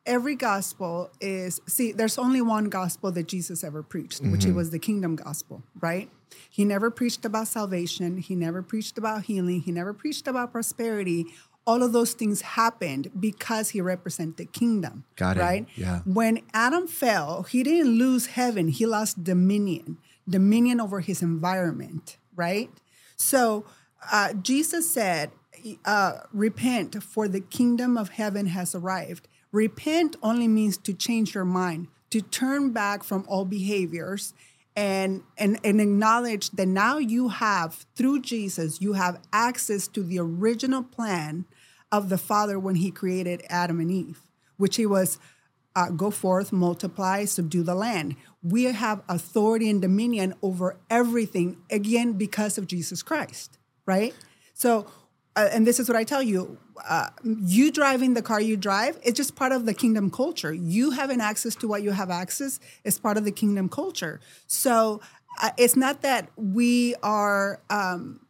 [0.04, 1.92] Every gospel is see.
[1.92, 4.56] There's only one gospel that Jesus ever preached, which mm-hmm.
[4.56, 6.10] was the kingdom gospel, right?
[6.50, 8.18] He never preached about salvation.
[8.18, 9.60] He never preached about healing.
[9.60, 11.26] He never preached about prosperity.
[11.64, 15.04] All of those things happened because he represented the kingdom.
[15.14, 15.40] Got it.
[15.40, 15.68] Right?
[15.76, 16.00] Yeah.
[16.04, 18.66] When Adam fell, he didn't lose heaven.
[18.66, 19.98] He lost dominion,
[20.28, 22.16] dominion over his environment.
[22.34, 22.70] Right?
[23.22, 23.64] So
[24.10, 25.30] uh, Jesus said,
[25.84, 31.44] uh, "Repent, for the kingdom of heaven has arrived." Repent only means to change your
[31.44, 34.32] mind, to turn back from all behaviors
[34.74, 40.18] and, and, and acknowledge that now you have, through Jesus, you have access to the
[40.18, 41.44] original plan
[41.90, 44.22] of the Father when He created Adam and Eve,
[44.56, 45.18] which He was
[45.76, 48.16] uh, go forth, multiply, subdue the land.
[48.42, 54.14] We have authority and dominion over everything, again, because of Jesus Christ, right?
[54.54, 54.86] So,
[55.36, 58.98] uh, and this is what I tell you uh, you driving the car you drive,
[59.02, 60.52] it's just part of the kingdom culture.
[60.52, 64.20] You having access to what you have access is part of the kingdom culture.
[64.46, 65.00] So,
[65.40, 67.60] uh, it's not that we are.
[67.70, 68.26] Um,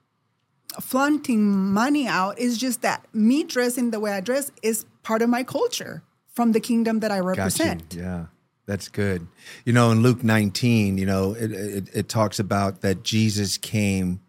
[0.81, 5.29] flaunting money out it's just that me dressing the way i dress is part of
[5.29, 8.27] my culture from the kingdom that i represent Yeah,
[8.73, 9.27] that's good.
[9.65, 14.21] You know, in Luke 19, you know, it, it, it talks about that Jesus came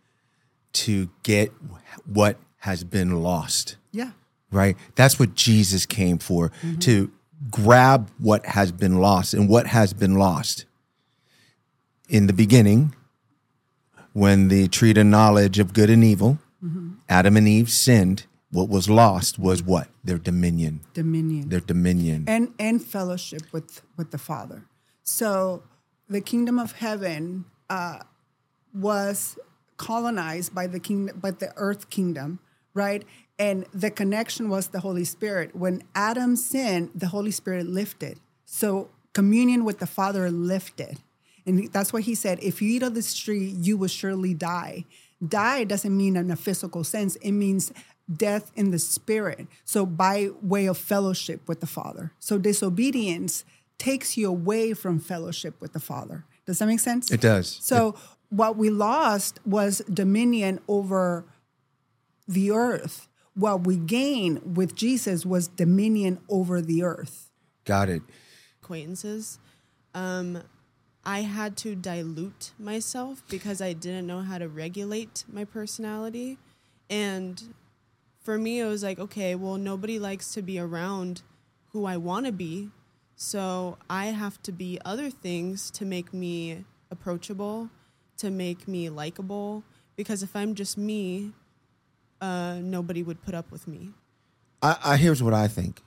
[0.73, 1.51] to get
[2.05, 4.11] what has been lost, yeah
[4.53, 4.77] right?
[4.95, 6.79] That's what Jesus came for, mm-hmm.
[6.79, 7.11] to
[7.49, 9.33] grab what has been lost.
[9.33, 10.65] And what has been lost?
[12.07, 12.95] In the beginning,
[14.13, 16.91] when the tree of knowledge of good and evil, mm-hmm.
[17.09, 19.87] Adam and Eve sinned, what was lost was what?
[20.03, 20.81] Their dominion.
[20.93, 21.49] dominion.
[21.49, 22.25] Their dominion.
[22.27, 24.63] and and fellowship with with the father.
[25.03, 25.63] So
[26.07, 27.99] the kingdom of heaven uh,
[28.73, 29.37] was
[29.77, 32.39] colonized by the kingdom by the earth kingdom
[32.73, 33.03] right?
[33.39, 35.55] And the connection was the holy spirit.
[35.55, 38.19] When adam sinned the holy spirit lifted.
[38.45, 40.99] So communion with the father lifted.
[41.45, 44.85] And that's why he said if you eat of this tree you will surely die.
[45.25, 47.15] Die doesn't mean in a physical sense.
[47.17, 47.71] It means
[48.11, 49.47] death in the spirit.
[49.63, 52.11] So by way of fellowship with the Father.
[52.19, 53.45] So disobedience
[53.77, 56.25] takes you away from fellowship with the Father.
[56.45, 57.11] Does that make sense?
[57.11, 57.59] It does.
[57.61, 57.95] So
[58.29, 61.25] what we lost was dominion over
[62.27, 63.07] the earth.
[63.35, 67.29] What we gained with Jesus was dominion over the earth.
[67.65, 68.01] Got it.
[68.61, 69.39] acquaintances,
[69.93, 70.43] um,
[71.05, 76.37] I had to dilute myself because I didn't know how to regulate my personality.
[76.89, 77.53] And
[78.23, 81.21] for me, it was like, okay, well, nobody likes to be around
[81.71, 82.69] who I want to be.
[83.15, 87.69] So I have to be other things to make me approachable,
[88.17, 89.63] to make me likable.
[89.95, 91.33] Because if I'm just me,
[92.21, 93.89] uh, nobody would put up with me.
[94.61, 95.81] I, I here's what I think.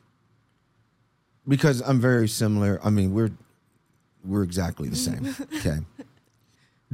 [1.49, 2.81] Because I'm very similar.
[2.85, 3.31] I mean, we're
[4.25, 5.35] we're exactly the same.
[5.57, 5.79] Okay.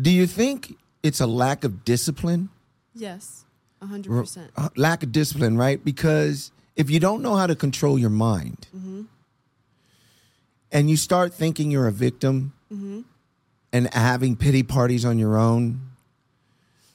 [0.00, 2.48] Do you think it's a lack of discipline?
[2.94, 3.44] Yes,
[3.82, 4.48] 100%.
[4.56, 5.84] Uh, lack of discipline, right?
[5.84, 8.66] Because if you don't know how to control your mind,
[10.70, 12.52] and you start thinking you're a victim,
[13.74, 15.80] and having pity parties on your own,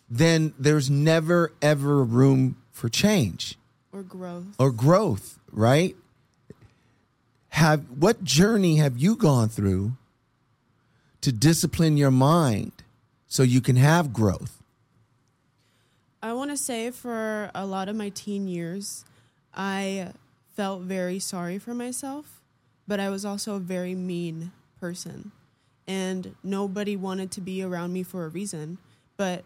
[0.09, 3.55] then there's never ever room for change
[3.91, 4.45] Or growth.
[4.59, 5.95] or growth, right?
[7.49, 9.93] Have what journey have you gone through
[11.21, 12.71] to discipline your mind
[13.27, 14.61] so you can have growth?
[16.27, 19.05] I want to say for a lot of my teen years,
[19.53, 20.11] I
[20.57, 22.41] felt very sorry for myself,
[22.85, 25.31] but I was also a very mean person.
[25.87, 28.77] And nobody wanted to be around me for a reason.
[29.15, 29.45] But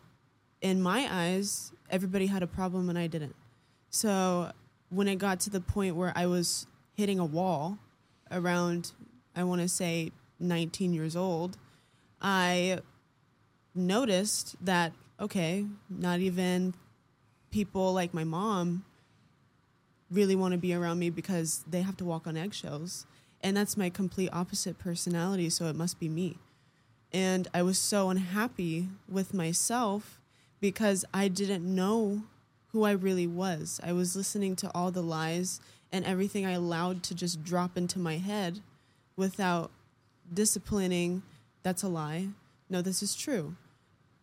[0.60, 3.36] in my eyes, everybody had a problem and I didn't.
[3.92, 4.52] So
[4.90, 6.66] when it got to the point where I was
[6.96, 7.78] hitting a wall
[8.32, 8.92] around,
[9.36, 11.60] I want to say 19 years old,
[12.20, 12.80] I
[13.76, 16.74] noticed that okay, not even
[17.52, 18.84] people like my mom
[20.10, 23.06] really want to be around me because they have to walk on eggshells.
[23.42, 26.38] And that's my complete opposite personality, so it must be me.
[27.14, 30.20] And I was so unhappy with myself
[30.60, 32.24] because I didn't know
[32.72, 33.80] who I really was.
[33.84, 35.60] I was listening to all the lies
[35.92, 38.60] and everything I allowed to just drop into my head
[39.16, 39.72] without
[40.34, 41.22] disciplining.
[41.64, 42.30] That's a lie.
[42.70, 43.56] No, this is true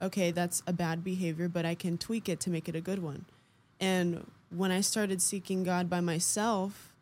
[0.01, 3.03] okay, that's a bad behavior, but I can tweak it to make it a good
[3.03, 3.25] one.
[3.81, 6.95] And when I started seeking God by myself,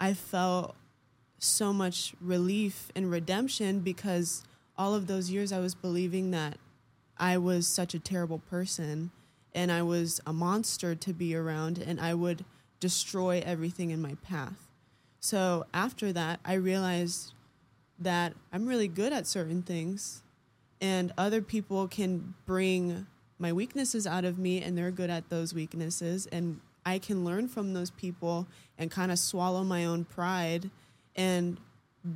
[0.00, 0.76] I felt
[1.38, 4.44] so much relief and redemption because
[4.76, 6.58] all of those years I was believing that
[7.16, 9.10] I was such a terrible person
[9.54, 12.44] and I was a monster to be around and I would
[12.80, 14.68] destroy everything in my path.
[15.20, 17.32] So after that, I realized
[17.98, 20.22] that I'm really good at certain things
[20.80, 23.06] and other people can bring
[23.38, 27.48] my weaknesses out of me and they're good at those weaknesses and I can learn
[27.48, 28.46] from those people
[28.78, 30.70] and kind of swallow my own pride
[31.14, 31.58] and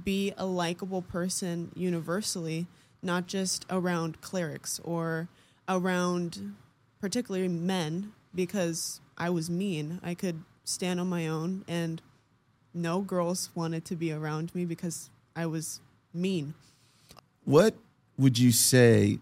[0.05, 2.67] be a likable person universally,
[3.03, 5.29] not just around clerics or
[5.69, 6.55] around
[7.01, 10.01] particularly men because I was mean.
[10.03, 12.01] I could stand on my own and
[12.73, 15.81] no girls wanted to be around me because I was
[16.15, 16.55] mean.
[17.45, 17.75] What
[18.19, 19.19] would you say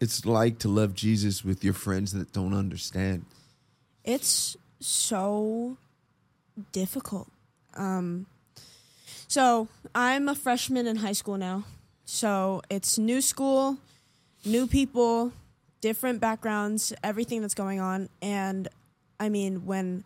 [0.00, 3.24] it's like to love Jesus with your friends that don't understand?
[4.08, 5.76] it's so
[6.72, 7.28] difficult.
[7.74, 8.24] Um,
[9.28, 11.64] so I'm a freshman in high school now.
[12.06, 13.76] So it's new school,
[14.46, 15.32] new people,
[15.82, 18.08] different backgrounds, everything that's going on.
[18.22, 18.68] And
[19.20, 20.04] I mean, when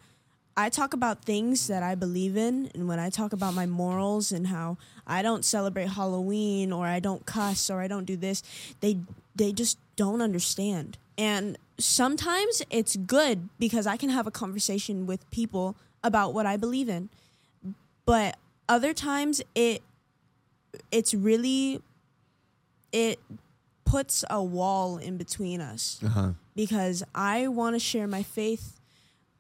[0.57, 4.33] I talk about things that I believe in, and when I talk about my morals
[4.33, 8.43] and how I don't celebrate Halloween or I don't cuss or I don't do this,
[8.81, 8.99] they
[9.35, 10.99] they just don't understand.
[11.17, 16.57] And sometimes it's good because I can have a conversation with people about what I
[16.59, 17.09] believe in.
[18.05, 18.37] But
[18.69, 19.83] other times it
[20.91, 21.81] it's really
[22.93, 23.19] it
[23.87, 26.33] puts a wall in between us Uh-huh.
[26.55, 28.81] because I want to share my faith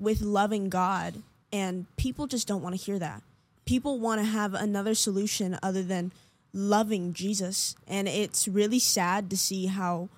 [0.02, 3.22] with loving God and people just don't want to hear that.
[3.64, 6.10] People want to have another solution other than
[6.52, 10.08] loving Jesus and it's really sad to see how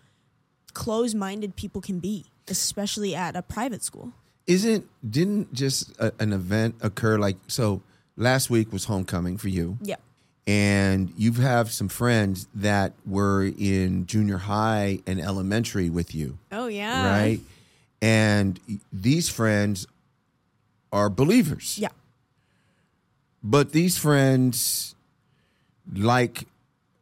[0.72, 4.12] closed-minded people can be, especially at a private school.
[4.46, 7.82] Isn't didn't just a, an event occur like so?
[8.16, 9.76] Last week was homecoming for you.
[9.82, 9.96] Yeah.
[10.46, 16.66] and you have some friends that were in junior high and elementary with you, Oh
[16.68, 17.08] yeah.
[17.10, 17.40] right?
[18.04, 18.60] And
[18.92, 19.86] these friends
[20.92, 21.78] are believers.
[21.78, 21.88] Yeah.
[23.42, 24.94] But these friends
[25.90, 26.46] like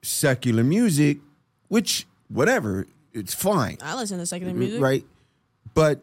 [0.02, 1.18] secular music,
[1.66, 3.78] which whatever, it's fine.
[3.82, 4.80] I listen to secular music.
[4.80, 5.04] Right.
[5.74, 6.02] But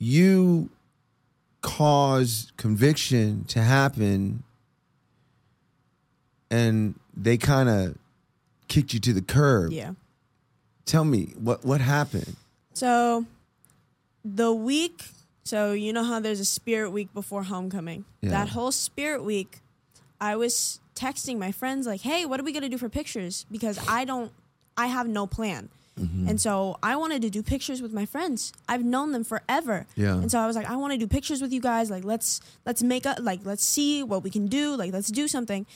[0.00, 0.70] you
[1.60, 4.42] cause conviction to happen
[6.50, 7.96] and they kind of
[8.66, 9.70] kicked you to the curb.
[9.70, 9.92] Yeah.
[10.86, 12.34] Tell me what what happened?
[12.78, 13.26] So
[14.24, 15.04] the week,
[15.42, 18.04] so you know how there's a spirit week before homecoming.
[18.20, 18.30] Yeah.
[18.30, 19.58] That whole spirit week,
[20.20, 23.46] I was texting my friends like, "Hey, what are we going to do for pictures?"
[23.50, 24.30] because I don't
[24.76, 25.70] I have no plan.
[25.98, 26.28] Mm-hmm.
[26.28, 28.52] And so I wanted to do pictures with my friends.
[28.68, 29.86] I've known them forever.
[29.96, 30.14] Yeah.
[30.14, 31.90] And so I was like, I want to do pictures with you guys.
[31.90, 34.76] Like let's let's make a like let's see what we can do.
[34.76, 35.66] Like let's do something.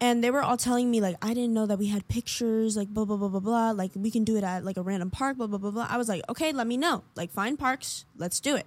[0.00, 2.88] And they were all telling me like I didn't know that we had pictures, like
[2.88, 3.70] blah blah blah blah blah.
[3.72, 5.86] Like we can do it at like a random park, blah blah blah blah.
[5.88, 7.02] I was like, okay, let me know.
[7.14, 8.66] Like find parks, let's do it.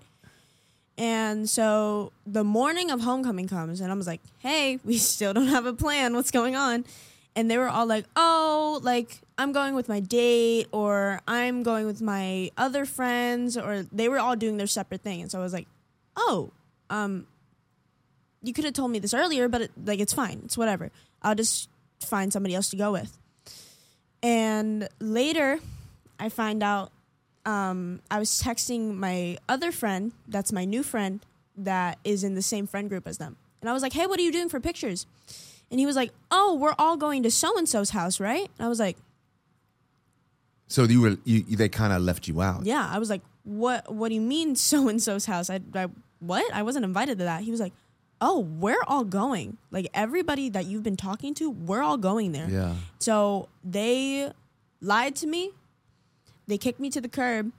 [0.99, 5.47] And so the morning of homecoming comes, and I was like, hey, we still don't
[5.47, 6.13] have a plan.
[6.13, 6.83] What's going on?
[7.39, 11.85] And they were all like, oh, like I'm going with my date, or I'm going
[11.85, 15.21] with my other friends, or they were all doing their separate thing.
[15.21, 15.67] And so I was like,
[16.17, 16.51] oh,
[16.89, 17.27] um,
[18.43, 20.41] you could have told me this earlier, but it, like it's fine.
[20.43, 20.91] It's whatever.
[21.21, 21.69] I'll just
[22.01, 23.17] find somebody else to go with.
[24.21, 25.59] And later,
[26.19, 26.91] I find out
[27.45, 31.21] um, I was texting my other friend, that's my new friend,
[31.55, 33.37] that is in the same friend group as them.
[33.61, 35.05] And I was like, hey, what are you doing for pictures?
[35.71, 38.49] And he was like, oh, we're all going to so and so's house, right?
[38.57, 38.97] And I was like,
[40.67, 42.65] So you were you they kind of left you out.
[42.65, 42.87] yeah.
[42.91, 43.91] I was like, what?
[43.93, 45.49] What do you mean so and so's house?
[45.49, 45.87] I, I
[46.19, 46.51] what?
[46.53, 47.43] I wasn't invited to that.
[47.43, 47.73] He was like,
[48.21, 49.57] oh, we're all going.
[49.71, 52.49] Like everybody that you've been talking to, we're all going there.
[52.49, 52.75] Yeah.
[52.99, 54.31] So they
[54.81, 55.51] lied to me.
[56.47, 57.51] They kicked me to the curb.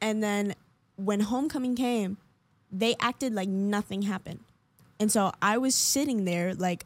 [0.00, 0.54] And then
[0.96, 2.18] when homecoming came,
[2.70, 4.40] they acted like nothing happened.
[5.00, 6.84] And so I was sitting there like,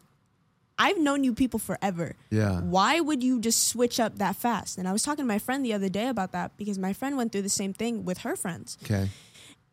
[0.78, 2.14] I've known you people forever.
[2.30, 2.60] Yeah.
[2.60, 4.78] Why would you just switch up that fast?
[4.78, 7.16] And I was talking to my friend the other day about that because my friend
[7.16, 9.08] went through the same thing with her friends Okay.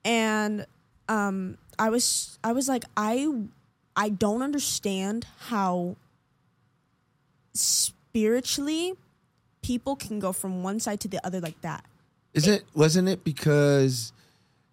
[0.03, 0.65] and
[1.07, 3.31] um i was i was like i
[3.95, 5.95] i don't understand how
[7.53, 8.93] spiritually
[9.61, 11.85] people can go from one side to the other like that
[12.33, 14.11] Is it wasn't it because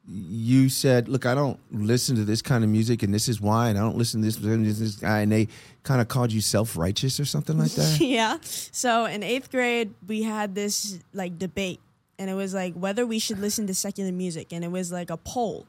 [0.09, 3.69] you said, "Look, I don't listen to this kind of music, and this is why,
[3.69, 5.47] and I don't listen to this this, this guy," and they
[5.83, 8.01] kind of called you self righteous or something like that?
[8.01, 8.39] yeah.
[8.43, 11.81] So in eighth grade we had this like debate
[12.19, 15.11] and it was like whether we should listen to secular music and it was like
[15.11, 15.67] a poll.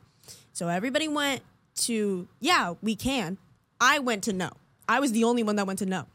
[0.53, 1.41] So everybody went
[1.75, 3.37] to yeah we can.
[3.81, 4.51] I went to no.
[4.87, 6.05] I was the only one that went to no.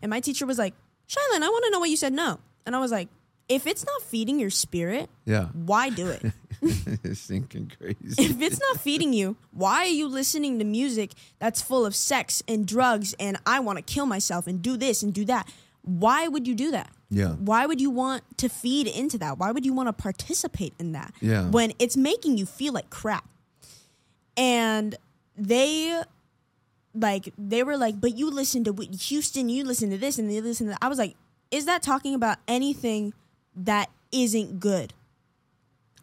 [0.00, 0.74] And my teacher was like
[1.08, 2.40] Shylon, i want to know why you said no.
[2.64, 3.08] And i was like
[3.52, 5.46] if it's not feeding your spirit, Yeah.
[5.52, 6.22] why do it?
[6.62, 8.22] it's thinking crazy.
[8.22, 12.42] if it's not feeding you, why are you listening to music that's full of sex
[12.48, 15.48] and drugs and I want to kill myself and do this and do that?
[15.82, 16.90] Why would you do that?
[17.10, 17.32] Yeah.
[17.32, 19.38] Why would you want to feed into that?
[19.38, 21.12] Why would you want to participate in that?
[21.20, 21.50] Yeah.
[21.50, 23.28] When it's making you feel like crap.
[24.36, 24.94] And
[25.36, 26.00] they
[26.94, 30.40] like they were like, but you listen to Houston, you listen to this and you
[30.40, 30.78] listen to that.
[30.80, 31.16] I was like,
[31.50, 33.12] is that talking about anything
[33.56, 34.94] that isn't good?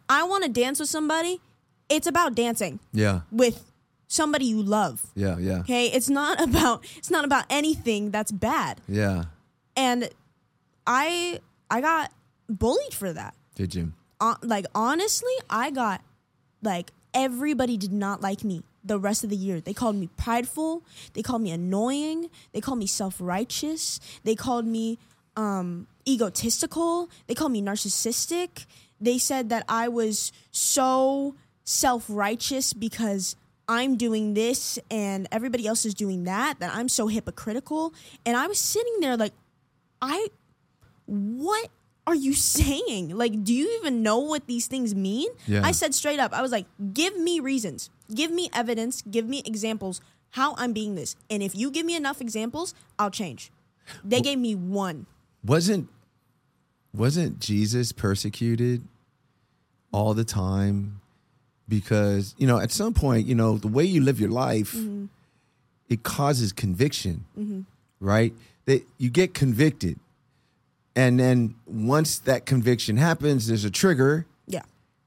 [0.08, 1.40] I want to dance with somebody.
[1.88, 3.20] It's about dancing Yeah.
[3.30, 3.64] with
[4.08, 5.06] somebody you love.
[5.14, 5.38] Yeah.
[5.38, 5.60] Yeah.
[5.60, 5.86] Okay?
[5.86, 8.80] It's not about it's not about anything that's bad.
[8.88, 9.24] Yeah.
[9.76, 10.10] And
[10.86, 12.12] I I got
[12.48, 13.34] bullied for that.
[13.54, 13.92] Did you?
[14.20, 16.02] Uh, like honestly, I got
[16.62, 19.60] like everybody did not like me the rest of the year.
[19.60, 20.82] They called me prideful,
[21.12, 24.98] they called me annoying, they called me self-righteous, they called me
[25.36, 28.66] um egotistical, they called me narcissistic.
[29.00, 33.36] They said that I was so self-righteous because
[33.68, 37.94] I'm doing this and everybody else is doing that, that I'm so hypocritical.
[38.26, 39.32] And I was sitting there like
[40.02, 40.28] I
[41.06, 41.68] what
[42.06, 43.10] are you saying?
[43.16, 45.28] Like, do you even know what these things mean?
[45.46, 45.62] Yeah.
[45.64, 49.42] I said straight up, I was like, give me reasons, give me evidence, give me
[49.44, 51.16] examples how I'm being this.
[51.28, 53.50] And if you give me enough examples, I'll change.
[54.04, 55.06] They gave me one.
[55.44, 55.88] Wasn't
[56.94, 58.82] wasn't Jesus persecuted
[59.92, 61.00] all the time?
[61.68, 65.06] Because, you know, at some point, you know, the way you live your life, mm-hmm.
[65.88, 67.24] it causes conviction.
[67.38, 67.60] Mm-hmm.
[68.00, 68.32] Right?
[68.64, 69.98] That you get convicted.
[70.96, 74.62] And then once that conviction happens, there's a trigger, Yeah,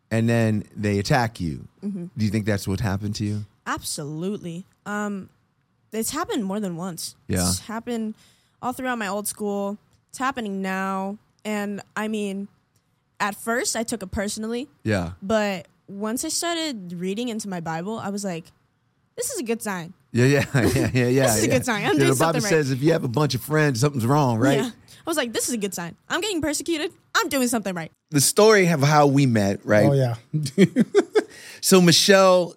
[0.09, 1.67] and then they attack you.
[1.83, 2.05] Mm-hmm.
[2.17, 3.45] Do you think that's what happened to you?
[3.65, 4.65] absolutely.
[4.85, 5.29] Um,
[5.91, 7.15] it's happened more than once.
[7.27, 7.47] Yeah.
[7.47, 8.15] It's happened
[8.61, 9.77] all throughout my old school.
[10.09, 11.17] It's happening now.
[11.45, 12.47] And I mean,
[13.19, 14.67] at first I took it personally.
[14.83, 15.11] Yeah.
[15.21, 18.45] But once I started reading into my Bible, I was like,
[19.15, 19.93] this is a good sign.
[20.11, 21.23] Yeah, yeah, yeah, yeah, yeah.
[21.27, 21.83] This is a good sign.
[21.85, 22.49] I'm Yeah, doing the Bible something right.
[22.49, 24.59] says if you have a bunch of friends, something's wrong, right?
[24.59, 24.69] Yeah.
[25.05, 25.95] I was like, this is a good sign.
[26.07, 26.91] I'm getting persecuted.
[27.15, 27.91] I'm doing something right.
[28.11, 29.85] The story of how we met, right?
[29.85, 30.15] Oh yeah.
[31.61, 32.55] So Michelle,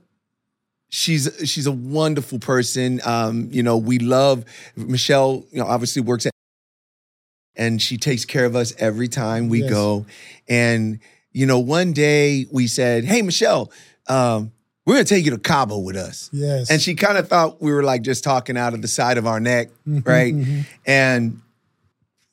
[0.88, 3.00] she's she's a wonderful person.
[3.04, 4.44] Um, you know, we love
[4.76, 5.44] Michelle.
[5.52, 6.32] You know, obviously works at,
[7.56, 9.70] and she takes care of us every time we Yes.
[9.70, 10.06] go.
[10.48, 10.98] And
[11.32, 13.70] you know, one day we said, "Hey, Michelle,
[14.08, 14.52] um,
[14.86, 16.70] we're gonna take you to Cabo with us." Yes.
[16.70, 19.26] And she kind of thought we were like just talking out of the side of
[19.26, 20.34] our neck, Mm-hmm, right?
[20.86, 21.40] And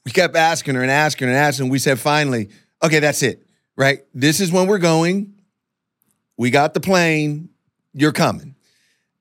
[0.06, 1.70] we kept asking her and asking her and asking.
[1.70, 2.50] We said, finally,
[2.82, 3.42] okay, that's it,
[3.78, 4.04] right?
[4.14, 5.34] This is when we're going.
[6.38, 7.50] We got the plane.
[7.94, 8.56] You're coming.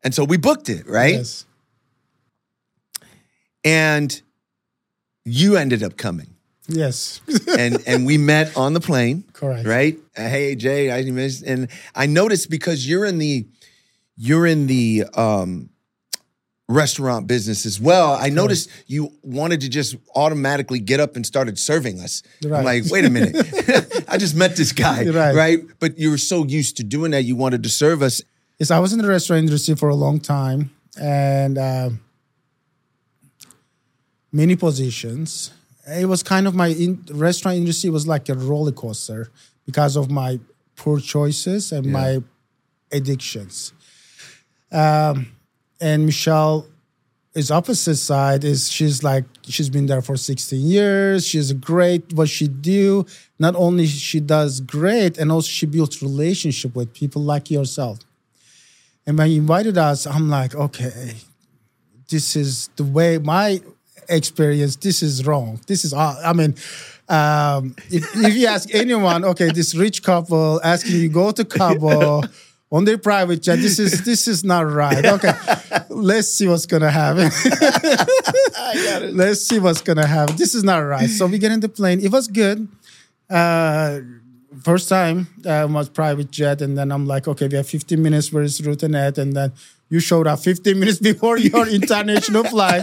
[0.02, 1.14] And so we booked it, right?
[1.14, 1.44] Yes.
[3.64, 4.20] And
[5.24, 6.28] you ended up coming.
[6.68, 7.20] Yes.
[7.58, 9.24] And and we met on the plane.
[9.32, 9.66] Correct.
[9.66, 9.98] Right?
[10.16, 13.46] Uh, hey Jay, I didn't miss and I noticed because you're in the
[14.16, 15.68] you're in the um
[16.68, 18.12] restaurant business as well.
[18.12, 22.22] I noticed you wanted to just automatically get up and started serving us.
[22.44, 23.35] I'm like, wait a minute.
[24.08, 25.35] I just met this guy, Right.
[25.35, 25.61] right?
[25.80, 28.22] But you were so used to doing that, you wanted to serve us.
[28.58, 31.90] Yes, I was in the restaurant industry for a long time and uh,
[34.32, 35.52] many positions.
[35.86, 39.30] It was kind of my in, restaurant industry was like a roller coaster
[39.66, 40.40] because of my
[40.76, 42.22] poor choices and my
[42.90, 43.72] addictions.
[44.70, 45.32] Um,
[45.80, 46.66] and Michelle
[47.34, 52.28] is opposite side is she's like she's been there for 16 years she's great what
[52.28, 53.06] she do
[53.38, 58.00] not only she does great and also she builds relationship with people like yourself
[59.06, 61.14] and when you invited us i'm like okay
[62.10, 63.60] this is the way my
[64.08, 65.60] experience this is wrong.
[65.66, 66.54] This is uh, i mean
[67.08, 72.22] um, if, if you ask anyone okay this rich couple asking you go to cabo
[72.72, 75.04] on their private jet this is this is not right.
[75.04, 75.32] Okay
[76.02, 77.30] let's see what's gonna happen.
[79.16, 80.36] Let's see what's gonna happen.
[80.36, 81.08] This is not right.
[81.08, 82.00] So we get in the plane.
[82.00, 82.68] It was good.
[83.31, 84.00] Uh,
[84.62, 88.33] first time uh, was private jet, and then I'm like, okay, we have 15 minutes.
[88.33, 89.18] Where is Ruth and Ed?
[89.18, 89.52] And then
[89.92, 92.82] you showed up 15 minutes before your international flight.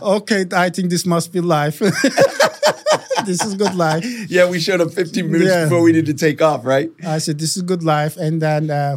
[0.00, 1.78] Okay, I think this must be life.
[3.24, 4.04] this is good life.
[4.28, 5.64] Yeah, we showed up 15 minutes Yeah.
[5.64, 6.90] before we needed to take off, right?
[7.06, 8.16] I said, this is good life.
[8.18, 8.96] And then, uh,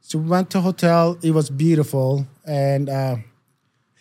[0.00, 1.16] so we went to hotel.
[1.22, 3.16] It was beautiful, and uh,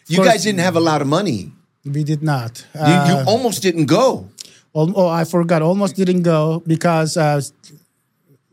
[0.08, 1.52] You course- guys didn't have a lot of money.
[1.86, 2.66] we did not.
[2.76, 4.28] You, Uh, you almost didn't go.
[4.76, 5.62] Oh, I forgot.
[5.62, 7.42] Almost didn't go because uh,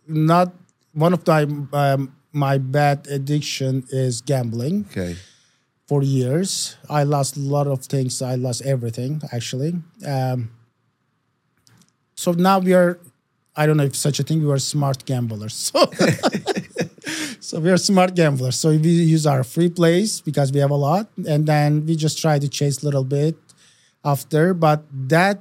[0.06, 0.52] not
[0.94, 1.42] one of my
[1.72, 4.86] um, my bad addiction is gambling.
[4.90, 5.16] Okay.
[5.88, 8.20] For years, I lost a lot of things.
[8.20, 9.74] I lost everything actually.
[10.06, 10.50] Um,
[12.14, 12.98] So now we are,
[13.54, 15.72] I don't know if such a thing, we are smart gamblers.
[15.76, 15.86] So,
[17.40, 18.58] so we are smart gamblers.
[18.58, 21.08] So we use our free plays because we have a lot.
[21.28, 23.36] And then we just try to chase a little bit
[24.04, 24.54] after.
[24.54, 25.40] But that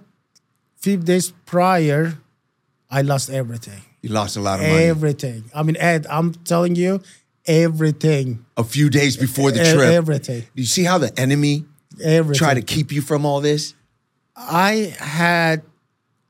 [0.77, 2.19] few days prior,
[2.89, 3.81] I lost everything.
[4.01, 4.83] You lost a lot of money.
[4.83, 5.45] Everything.
[5.53, 7.01] I mean, Ed, I'm telling you,
[7.45, 8.45] everything.
[8.57, 9.91] a few days before the trip.
[9.91, 10.43] everything.
[10.53, 11.65] You see how the enemy
[12.03, 12.37] Everything.
[12.37, 13.73] try to keep you from all this?
[14.35, 15.63] I had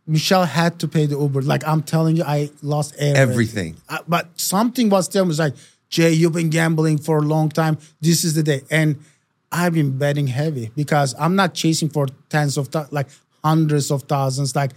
[0.07, 1.41] Michelle had to pay the Uber.
[1.41, 3.15] Like I'm telling you, I lost everything.
[3.17, 3.77] Everything.
[3.89, 5.55] Uh, but something was there was like,
[5.89, 7.77] Jay, you've been gambling for a long time.
[8.01, 8.97] This is the day, and
[9.51, 13.07] I've been betting heavy because I'm not chasing for tens of thou- like
[13.43, 14.55] hundreds of thousands.
[14.55, 14.71] Like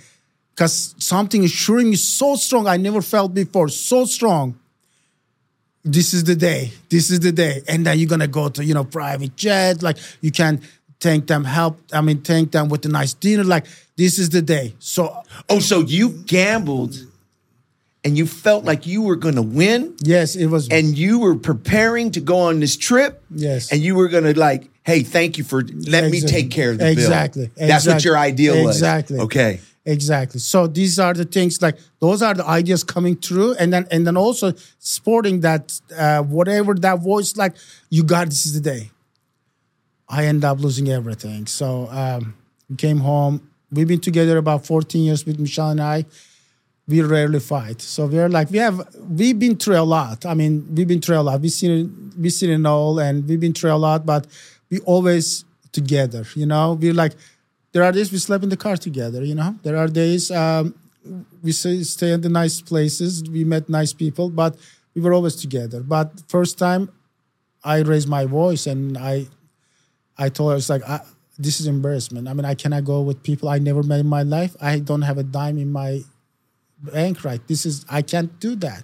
[0.59, 4.59] because something is showing me so strong I never felt before, so strong.
[5.85, 6.73] This is the day.
[6.91, 9.85] This is the day, and then you're gonna go to you know private jet.
[9.85, 10.61] Like you can
[10.99, 11.79] thank them, help.
[11.93, 13.45] I mean, thank them with a nice dinner.
[13.45, 14.75] Like this is the day.
[14.81, 16.97] So Oh, so you gambled
[18.03, 20.69] and you felt like you were going to win yes, it was.
[20.71, 23.23] and you were preparing to go on this trip.
[23.31, 23.71] Yes.
[23.71, 26.79] And you were going to like, hey, thank you for let me take care of
[26.79, 26.93] the bill.
[26.93, 27.51] Exactly.
[27.57, 28.77] That's what your ideal was.
[28.77, 29.21] Exactly.
[29.21, 29.61] Okay.
[29.85, 30.41] Exactly.
[30.41, 34.07] So these are the things like those are the ideas coming through, and then and
[34.07, 37.57] then also sporting that uh, whatever that voice like
[37.89, 38.91] you got this is the day.
[40.09, 41.47] I end up losing everything.
[41.47, 42.35] So um,
[42.69, 43.51] we came home.
[43.71, 46.07] We've been together about 14 years with Michelle and I.
[46.87, 47.83] We rarely fight.
[47.83, 50.25] So we're like we have we've been through a lot.
[50.27, 51.41] I mean, we've been through a lot.
[51.41, 54.27] We've seen we've seen it all and we've been through a lot, but
[54.71, 56.75] we always together, you know?
[56.81, 57.13] We're like
[57.79, 59.55] there are days we slept in the car together, you know.
[59.63, 60.75] There are days um,
[61.45, 63.23] we stay, in the nice places.
[63.23, 64.57] We met nice people, but
[64.97, 65.81] we were always together.
[65.81, 66.91] But first time,
[67.63, 69.27] I raised my voice and I,
[70.19, 71.03] I told her it's like I,
[71.39, 72.27] this is embarrassment.
[72.27, 74.57] I mean, I cannot go with people I never met in my life.
[74.61, 76.01] I don't have a dime in my
[76.83, 77.47] bank right.
[77.47, 78.83] This is I can't do that.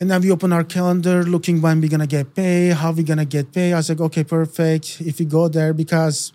[0.00, 3.26] And then we open our calendar, looking when we're gonna get paid, how we're gonna
[3.26, 3.74] get paid.
[3.74, 5.02] I was like, okay, perfect.
[5.02, 6.32] If we go there, because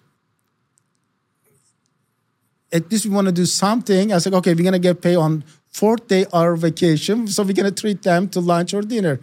[2.71, 4.11] at least we want to do something.
[4.11, 7.71] I like, okay, we're gonna get paid on fourth day our vacation, so we're gonna
[7.71, 9.19] treat them to lunch or dinner.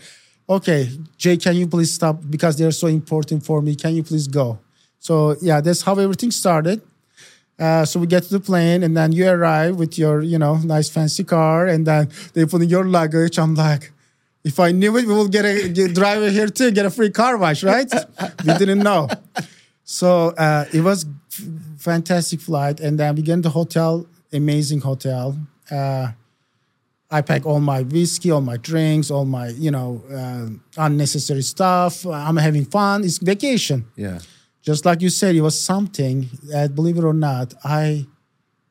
[0.48, 3.74] Okay, Jay, can you please stop because they're so important for me?
[3.74, 4.58] Can you please go?
[4.98, 6.82] So yeah, that's how everything started.
[7.58, 10.56] Uh, so we get to the plane, and then you arrive with your, you know,
[10.56, 13.38] nice fancy car, and then they put in your luggage.
[13.38, 13.92] I'm like,
[14.44, 17.10] if I knew it, we will get a get, driver here too, get a free
[17.10, 17.90] car wash, right?
[18.46, 19.08] we didn't know.
[19.84, 21.06] So uh, it was
[21.78, 25.36] fantastic flight, and then we get in the hotel, amazing hotel.
[25.70, 26.08] Uh,
[27.10, 30.48] I pack all my whiskey, all my drinks, all my you know uh,
[30.86, 32.06] unnecessary stuff.
[32.06, 33.04] I'm having fun.
[33.04, 34.18] It's vacation Yeah.
[34.62, 36.28] just like you said, it was something.
[36.54, 38.06] Uh, believe it or not, I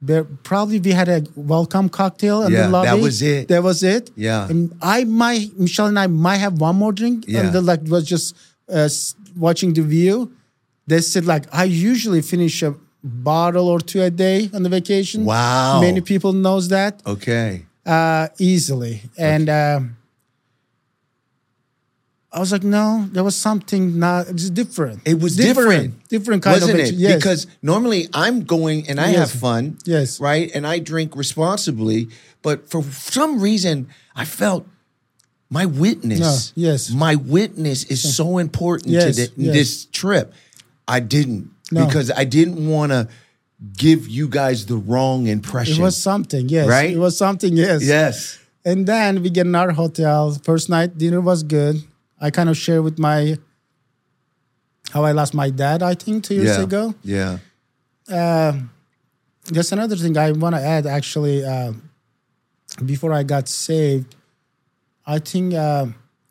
[0.02, 2.88] there, probably we had a welcome cocktail in Yeah, the lobby.
[2.90, 3.48] that was it.
[3.48, 4.12] That was it.
[4.18, 4.50] Yeah.
[4.50, 7.24] And I might Michelle and I might have one more drink.
[7.28, 7.40] Yeah.
[7.42, 8.36] And the, like was just
[8.68, 8.90] uh,
[9.38, 10.34] watching the view.
[10.88, 15.26] They said like I usually finish a bottle or two a day on the vacation.
[15.26, 15.82] Wow.
[15.82, 17.66] Many people knows that Okay.
[17.86, 19.02] uh, easily.
[19.18, 19.98] And um,
[22.32, 25.02] I was like, no, there was something not it's different.
[25.06, 26.08] It was different.
[26.10, 26.94] Different kind Wasn't of it?
[26.96, 27.16] Yes.
[27.16, 29.32] Because normally I'm going and I Yes.
[29.32, 29.78] have fun.
[29.86, 30.20] Yes.
[30.20, 30.50] Right.
[30.56, 32.08] And I drink responsibly.
[32.42, 34.66] But for some reason, I felt
[35.50, 36.20] my witness.
[36.56, 36.90] No, yes.
[36.90, 40.34] My witness is so important Yes, to the, this trip.
[40.88, 41.86] I didn't No.
[41.86, 43.08] because I didn't want to
[43.78, 45.80] give you guys the wrong impression.
[45.80, 46.68] it was something, yes.
[46.68, 46.92] Right?
[46.92, 47.84] It was something, yes.
[47.84, 48.38] yes.
[48.66, 50.34] And then we get in our hotel.
[50.44, 51.84] First night dinner was good.
[52.20, 53.38] I kind of share with my
[54.92, 56.64] how I lost my dad, I think, two years yeah.
[56.64, 56.96] ago.
[57.04, 57.38] Yeah.
[58.10, 58.54] Uh,
[59.52, 61.74] Just another thing I want to add actually, uh,
[62.86, 64.16] before I got saved,
[65.06, 65.88] I think uh,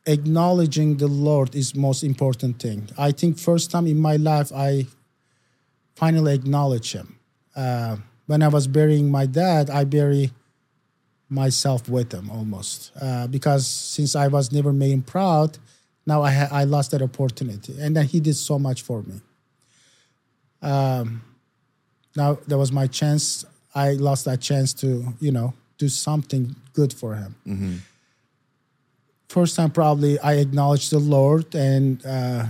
[0.06, 2.88] acknowledging the Lord is most important thing.
[2.98, 4.86] I think first time in my life I
[5.94, 7.18] finally acknowledge Him.
[7.54, 7.96] Uh,
[8.26, 10.30] when I was burying my dad, I bury
[11.28, 15.58] myself with him almost uh, because since I was never made him proud,
[16.06, 19.20] now I ha- I lost that opportunity, and then he did so much for me.
[20.60, 21.22] Um,
[22.16, 23.44] now that was my chance.
[23.74, 27.34] I lost that chance to you know do something good for him.
[29.32, 32.44] First time, probably I acknowledged the Lord and uh,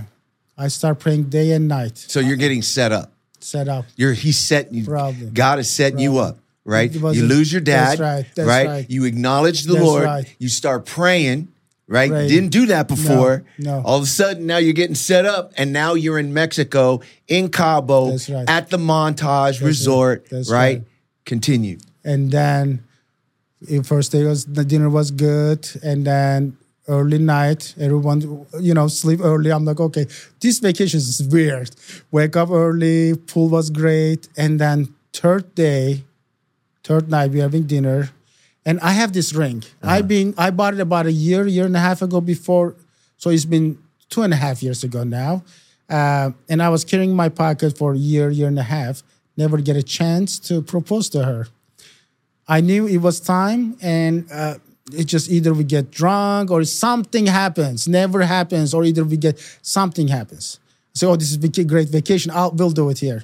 [0.57, 1.97] I start praying day and night.
[1.97, 3.13] So you're getting set up.
[3.39, 3.85] Set up.
[3.95, 4.83] You're he's setting you.
[4.83, 5.29] Probably.
[5.29, 6.91] God is setting you up, right?
[6.93, 8.85] You lose your dad, That's right, that's right.
[8.89, 10.03] You acknowledge the That's Lord.
[10.03, 10.35] right.
[10.39, 11.47] You start praying,
[11.87, 12.09] right?
[12.11, 12.27] Praying.
[12.27, 13.45] Didn't do that before.
[13.57, 13.81] no.
[13.85, 17.47] All of a sudden, now you're getting set up, and now you're in Mexico, in
[17.49, 18.49] Cabo, right.
[18.49, 20.79] at the Montage Resort, That's right?
[20.79, 20.83] right.
[21.23, 21.77] Continue.
[22.03, 22.83] and then
[23.61, 26.57] the first day was the dinner was good and then
[26.87, 29.51] early night everyone you know sleep early.
[29.51, 30.07] I'm like okay
[30.39, 31.71] this vacation is weird.
[32.11, 36.03] Wake up early pool was great and then third day
[36.83, 38.09] third night we're having dinner
[38.65, 39.63] and i have this ring.
[39.81, 42.75] I've been i bought it about a year year and a half ago before
[43.17, 43.77] so it's been
[44.09, 45.43] two and a half years ago now
[45.89, 49.03] uh, and i was carrying my pocket for a year year and a half
[49.37, 51.47] never get a chance to propose to her.
[52.47, 54.55] I knew it was time, and uh,
[54.91, 57.87] it just either we get drunk or something happens.
[57.87, 60.59] Never happens, or either we get something happens.
[60.93, 62.31] So, oh, this is a great vacation.
[62.31, 63.23] I'll we'll do it here.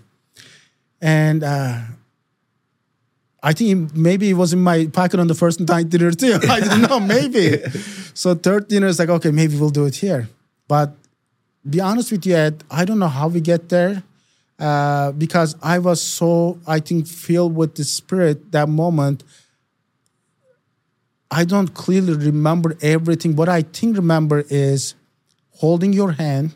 [1.01, 1.81] And uh,
[3.41, 6.39] I think maybe it was in my pocket on the first night dinner too.
[6.49, 7.61] I don't know, maybe.
[8.13, 10.29] so third dinner is like, okay, maybe we'll do it here.
[10.67, 10.95] But
[11.69, 14.03] be honest with you, Ed, I don't know how we get there
[14.59, 19.23] uh, because I was so, I think, filled with the Spirit that moment.
[21.31, 23.35] I don't clearly remember everything.
[23.35, 24.95] What I think remember is
[25.51, 26.55] holding your hand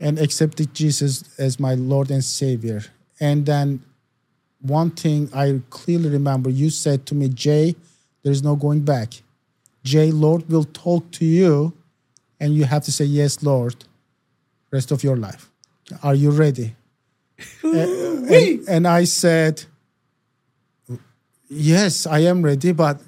[0.00, 2.82] and accepting Jesus as my Lord and Savior.
[3.20, 3.82] And then
[4.60, 7.76] one thing I clearly remember, you said to me, Jay,
[8.22, 9.22] there is no going back.
[9.84, 11.72] Jay, Lord will talk to you,
[12.40, 13.84] and you have to say, Yes, Lord,
[14.70, 15.50] rest of your life.
[16.02, 16.74] Are you ready?
[17.62, 19.64] and, and, and I said,
[21.54, 23.00] Yes, I am ready, but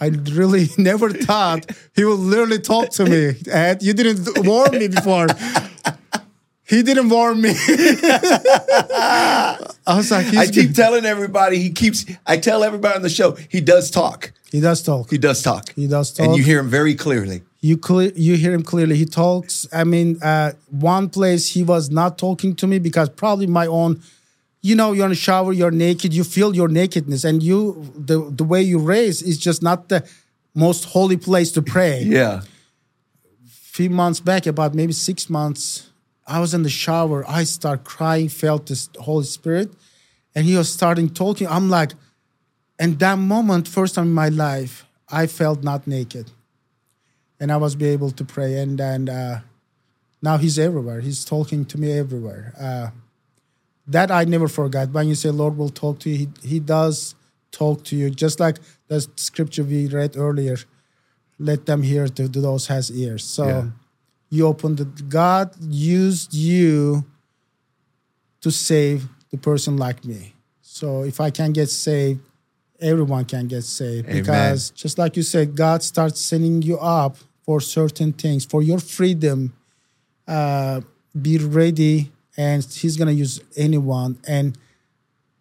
[0.00, 3.34] I really never thought he would literally talk to me.
[3.50, 5.26] Ed, you didn't warn me before.
[6.64, 7.52] He didn't warn me.
[7.56, 9.56] I
[9.88, 10.76] was like, I keep good.
[10.76, 12.04] telling everybody he keeps.
[12.26, 14.32] I tell everybody on the show he does talk.
[14.50, 15.10] he does talk.
[15.10, 15.72] He does talk.
[15.74, 16.26] He does talk.
[16.26, 17.42] and you hear him very clearly.
[17.60, 17.78] you
[18.14, 18.96] you hear him clearly.
[18.96, 19.66] He talks.
[19.72, 24.00] I mean, uh, one place he was not talking to me because probably my own.
[24.62, 28.30] You know, you're in the shower, you're naked, you feel your nakedness, and you the
[28.30, 30.06] the way you raise is just not the
[30.54, 32.02] most holy place to pray.
[32.06, 32.42] Yeah.
[33.46, 35.90] few months back, about maybe six months,
[36.26, 37.24] I was in the shower.
[37.28, 39.72] I start crying, felt this Holy Spirit,
[40.34, 41.46] and he was starting talking.
[41.48, 41.92] I'm like,
[42.78, 46.30] and that moment, first time in my life, I felt not naked,
[47.40, 48.58] and I was be able to pray.
[48.60, 49.40] And then uh,
[50.20, 51.00] now he's everywhere.
[51.00, 52.52] He's talking to me everywhere.
[52.60, 52.90] Uh,
[53.90, 54.90] that I never forgot.
[54.90, 57.14] When you say Lord will talk to you, he, he does
[57.50, 60.56] talk to you, just like the scripture we read earlier.
[61.38, 63.24] Let them hear to, to those has ears.
[63.24, 63.64] So Yeah.
[64.30, 64.84] you opened the
[65.20, 67.04] God used you
[68.40, 70.34] to save the person like me.
[70.62, 72.20] So if I can get saved,
[72.80, 74.06] everyone can get saved.
[74.08, 74.22] Amen.
[74.22, 78.78] Because just like you said, God starts sending you up for certain things, for your
[78.78, 79.52] freedom.
[80.28, 80.80] Uh,
[81.20, 84.56] be ready, and He's gonna use anyone and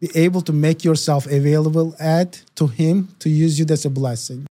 [0.02, 3.66] be able to make yourself available at to Him to use you.
[3.66, 4.49] That's a blessing.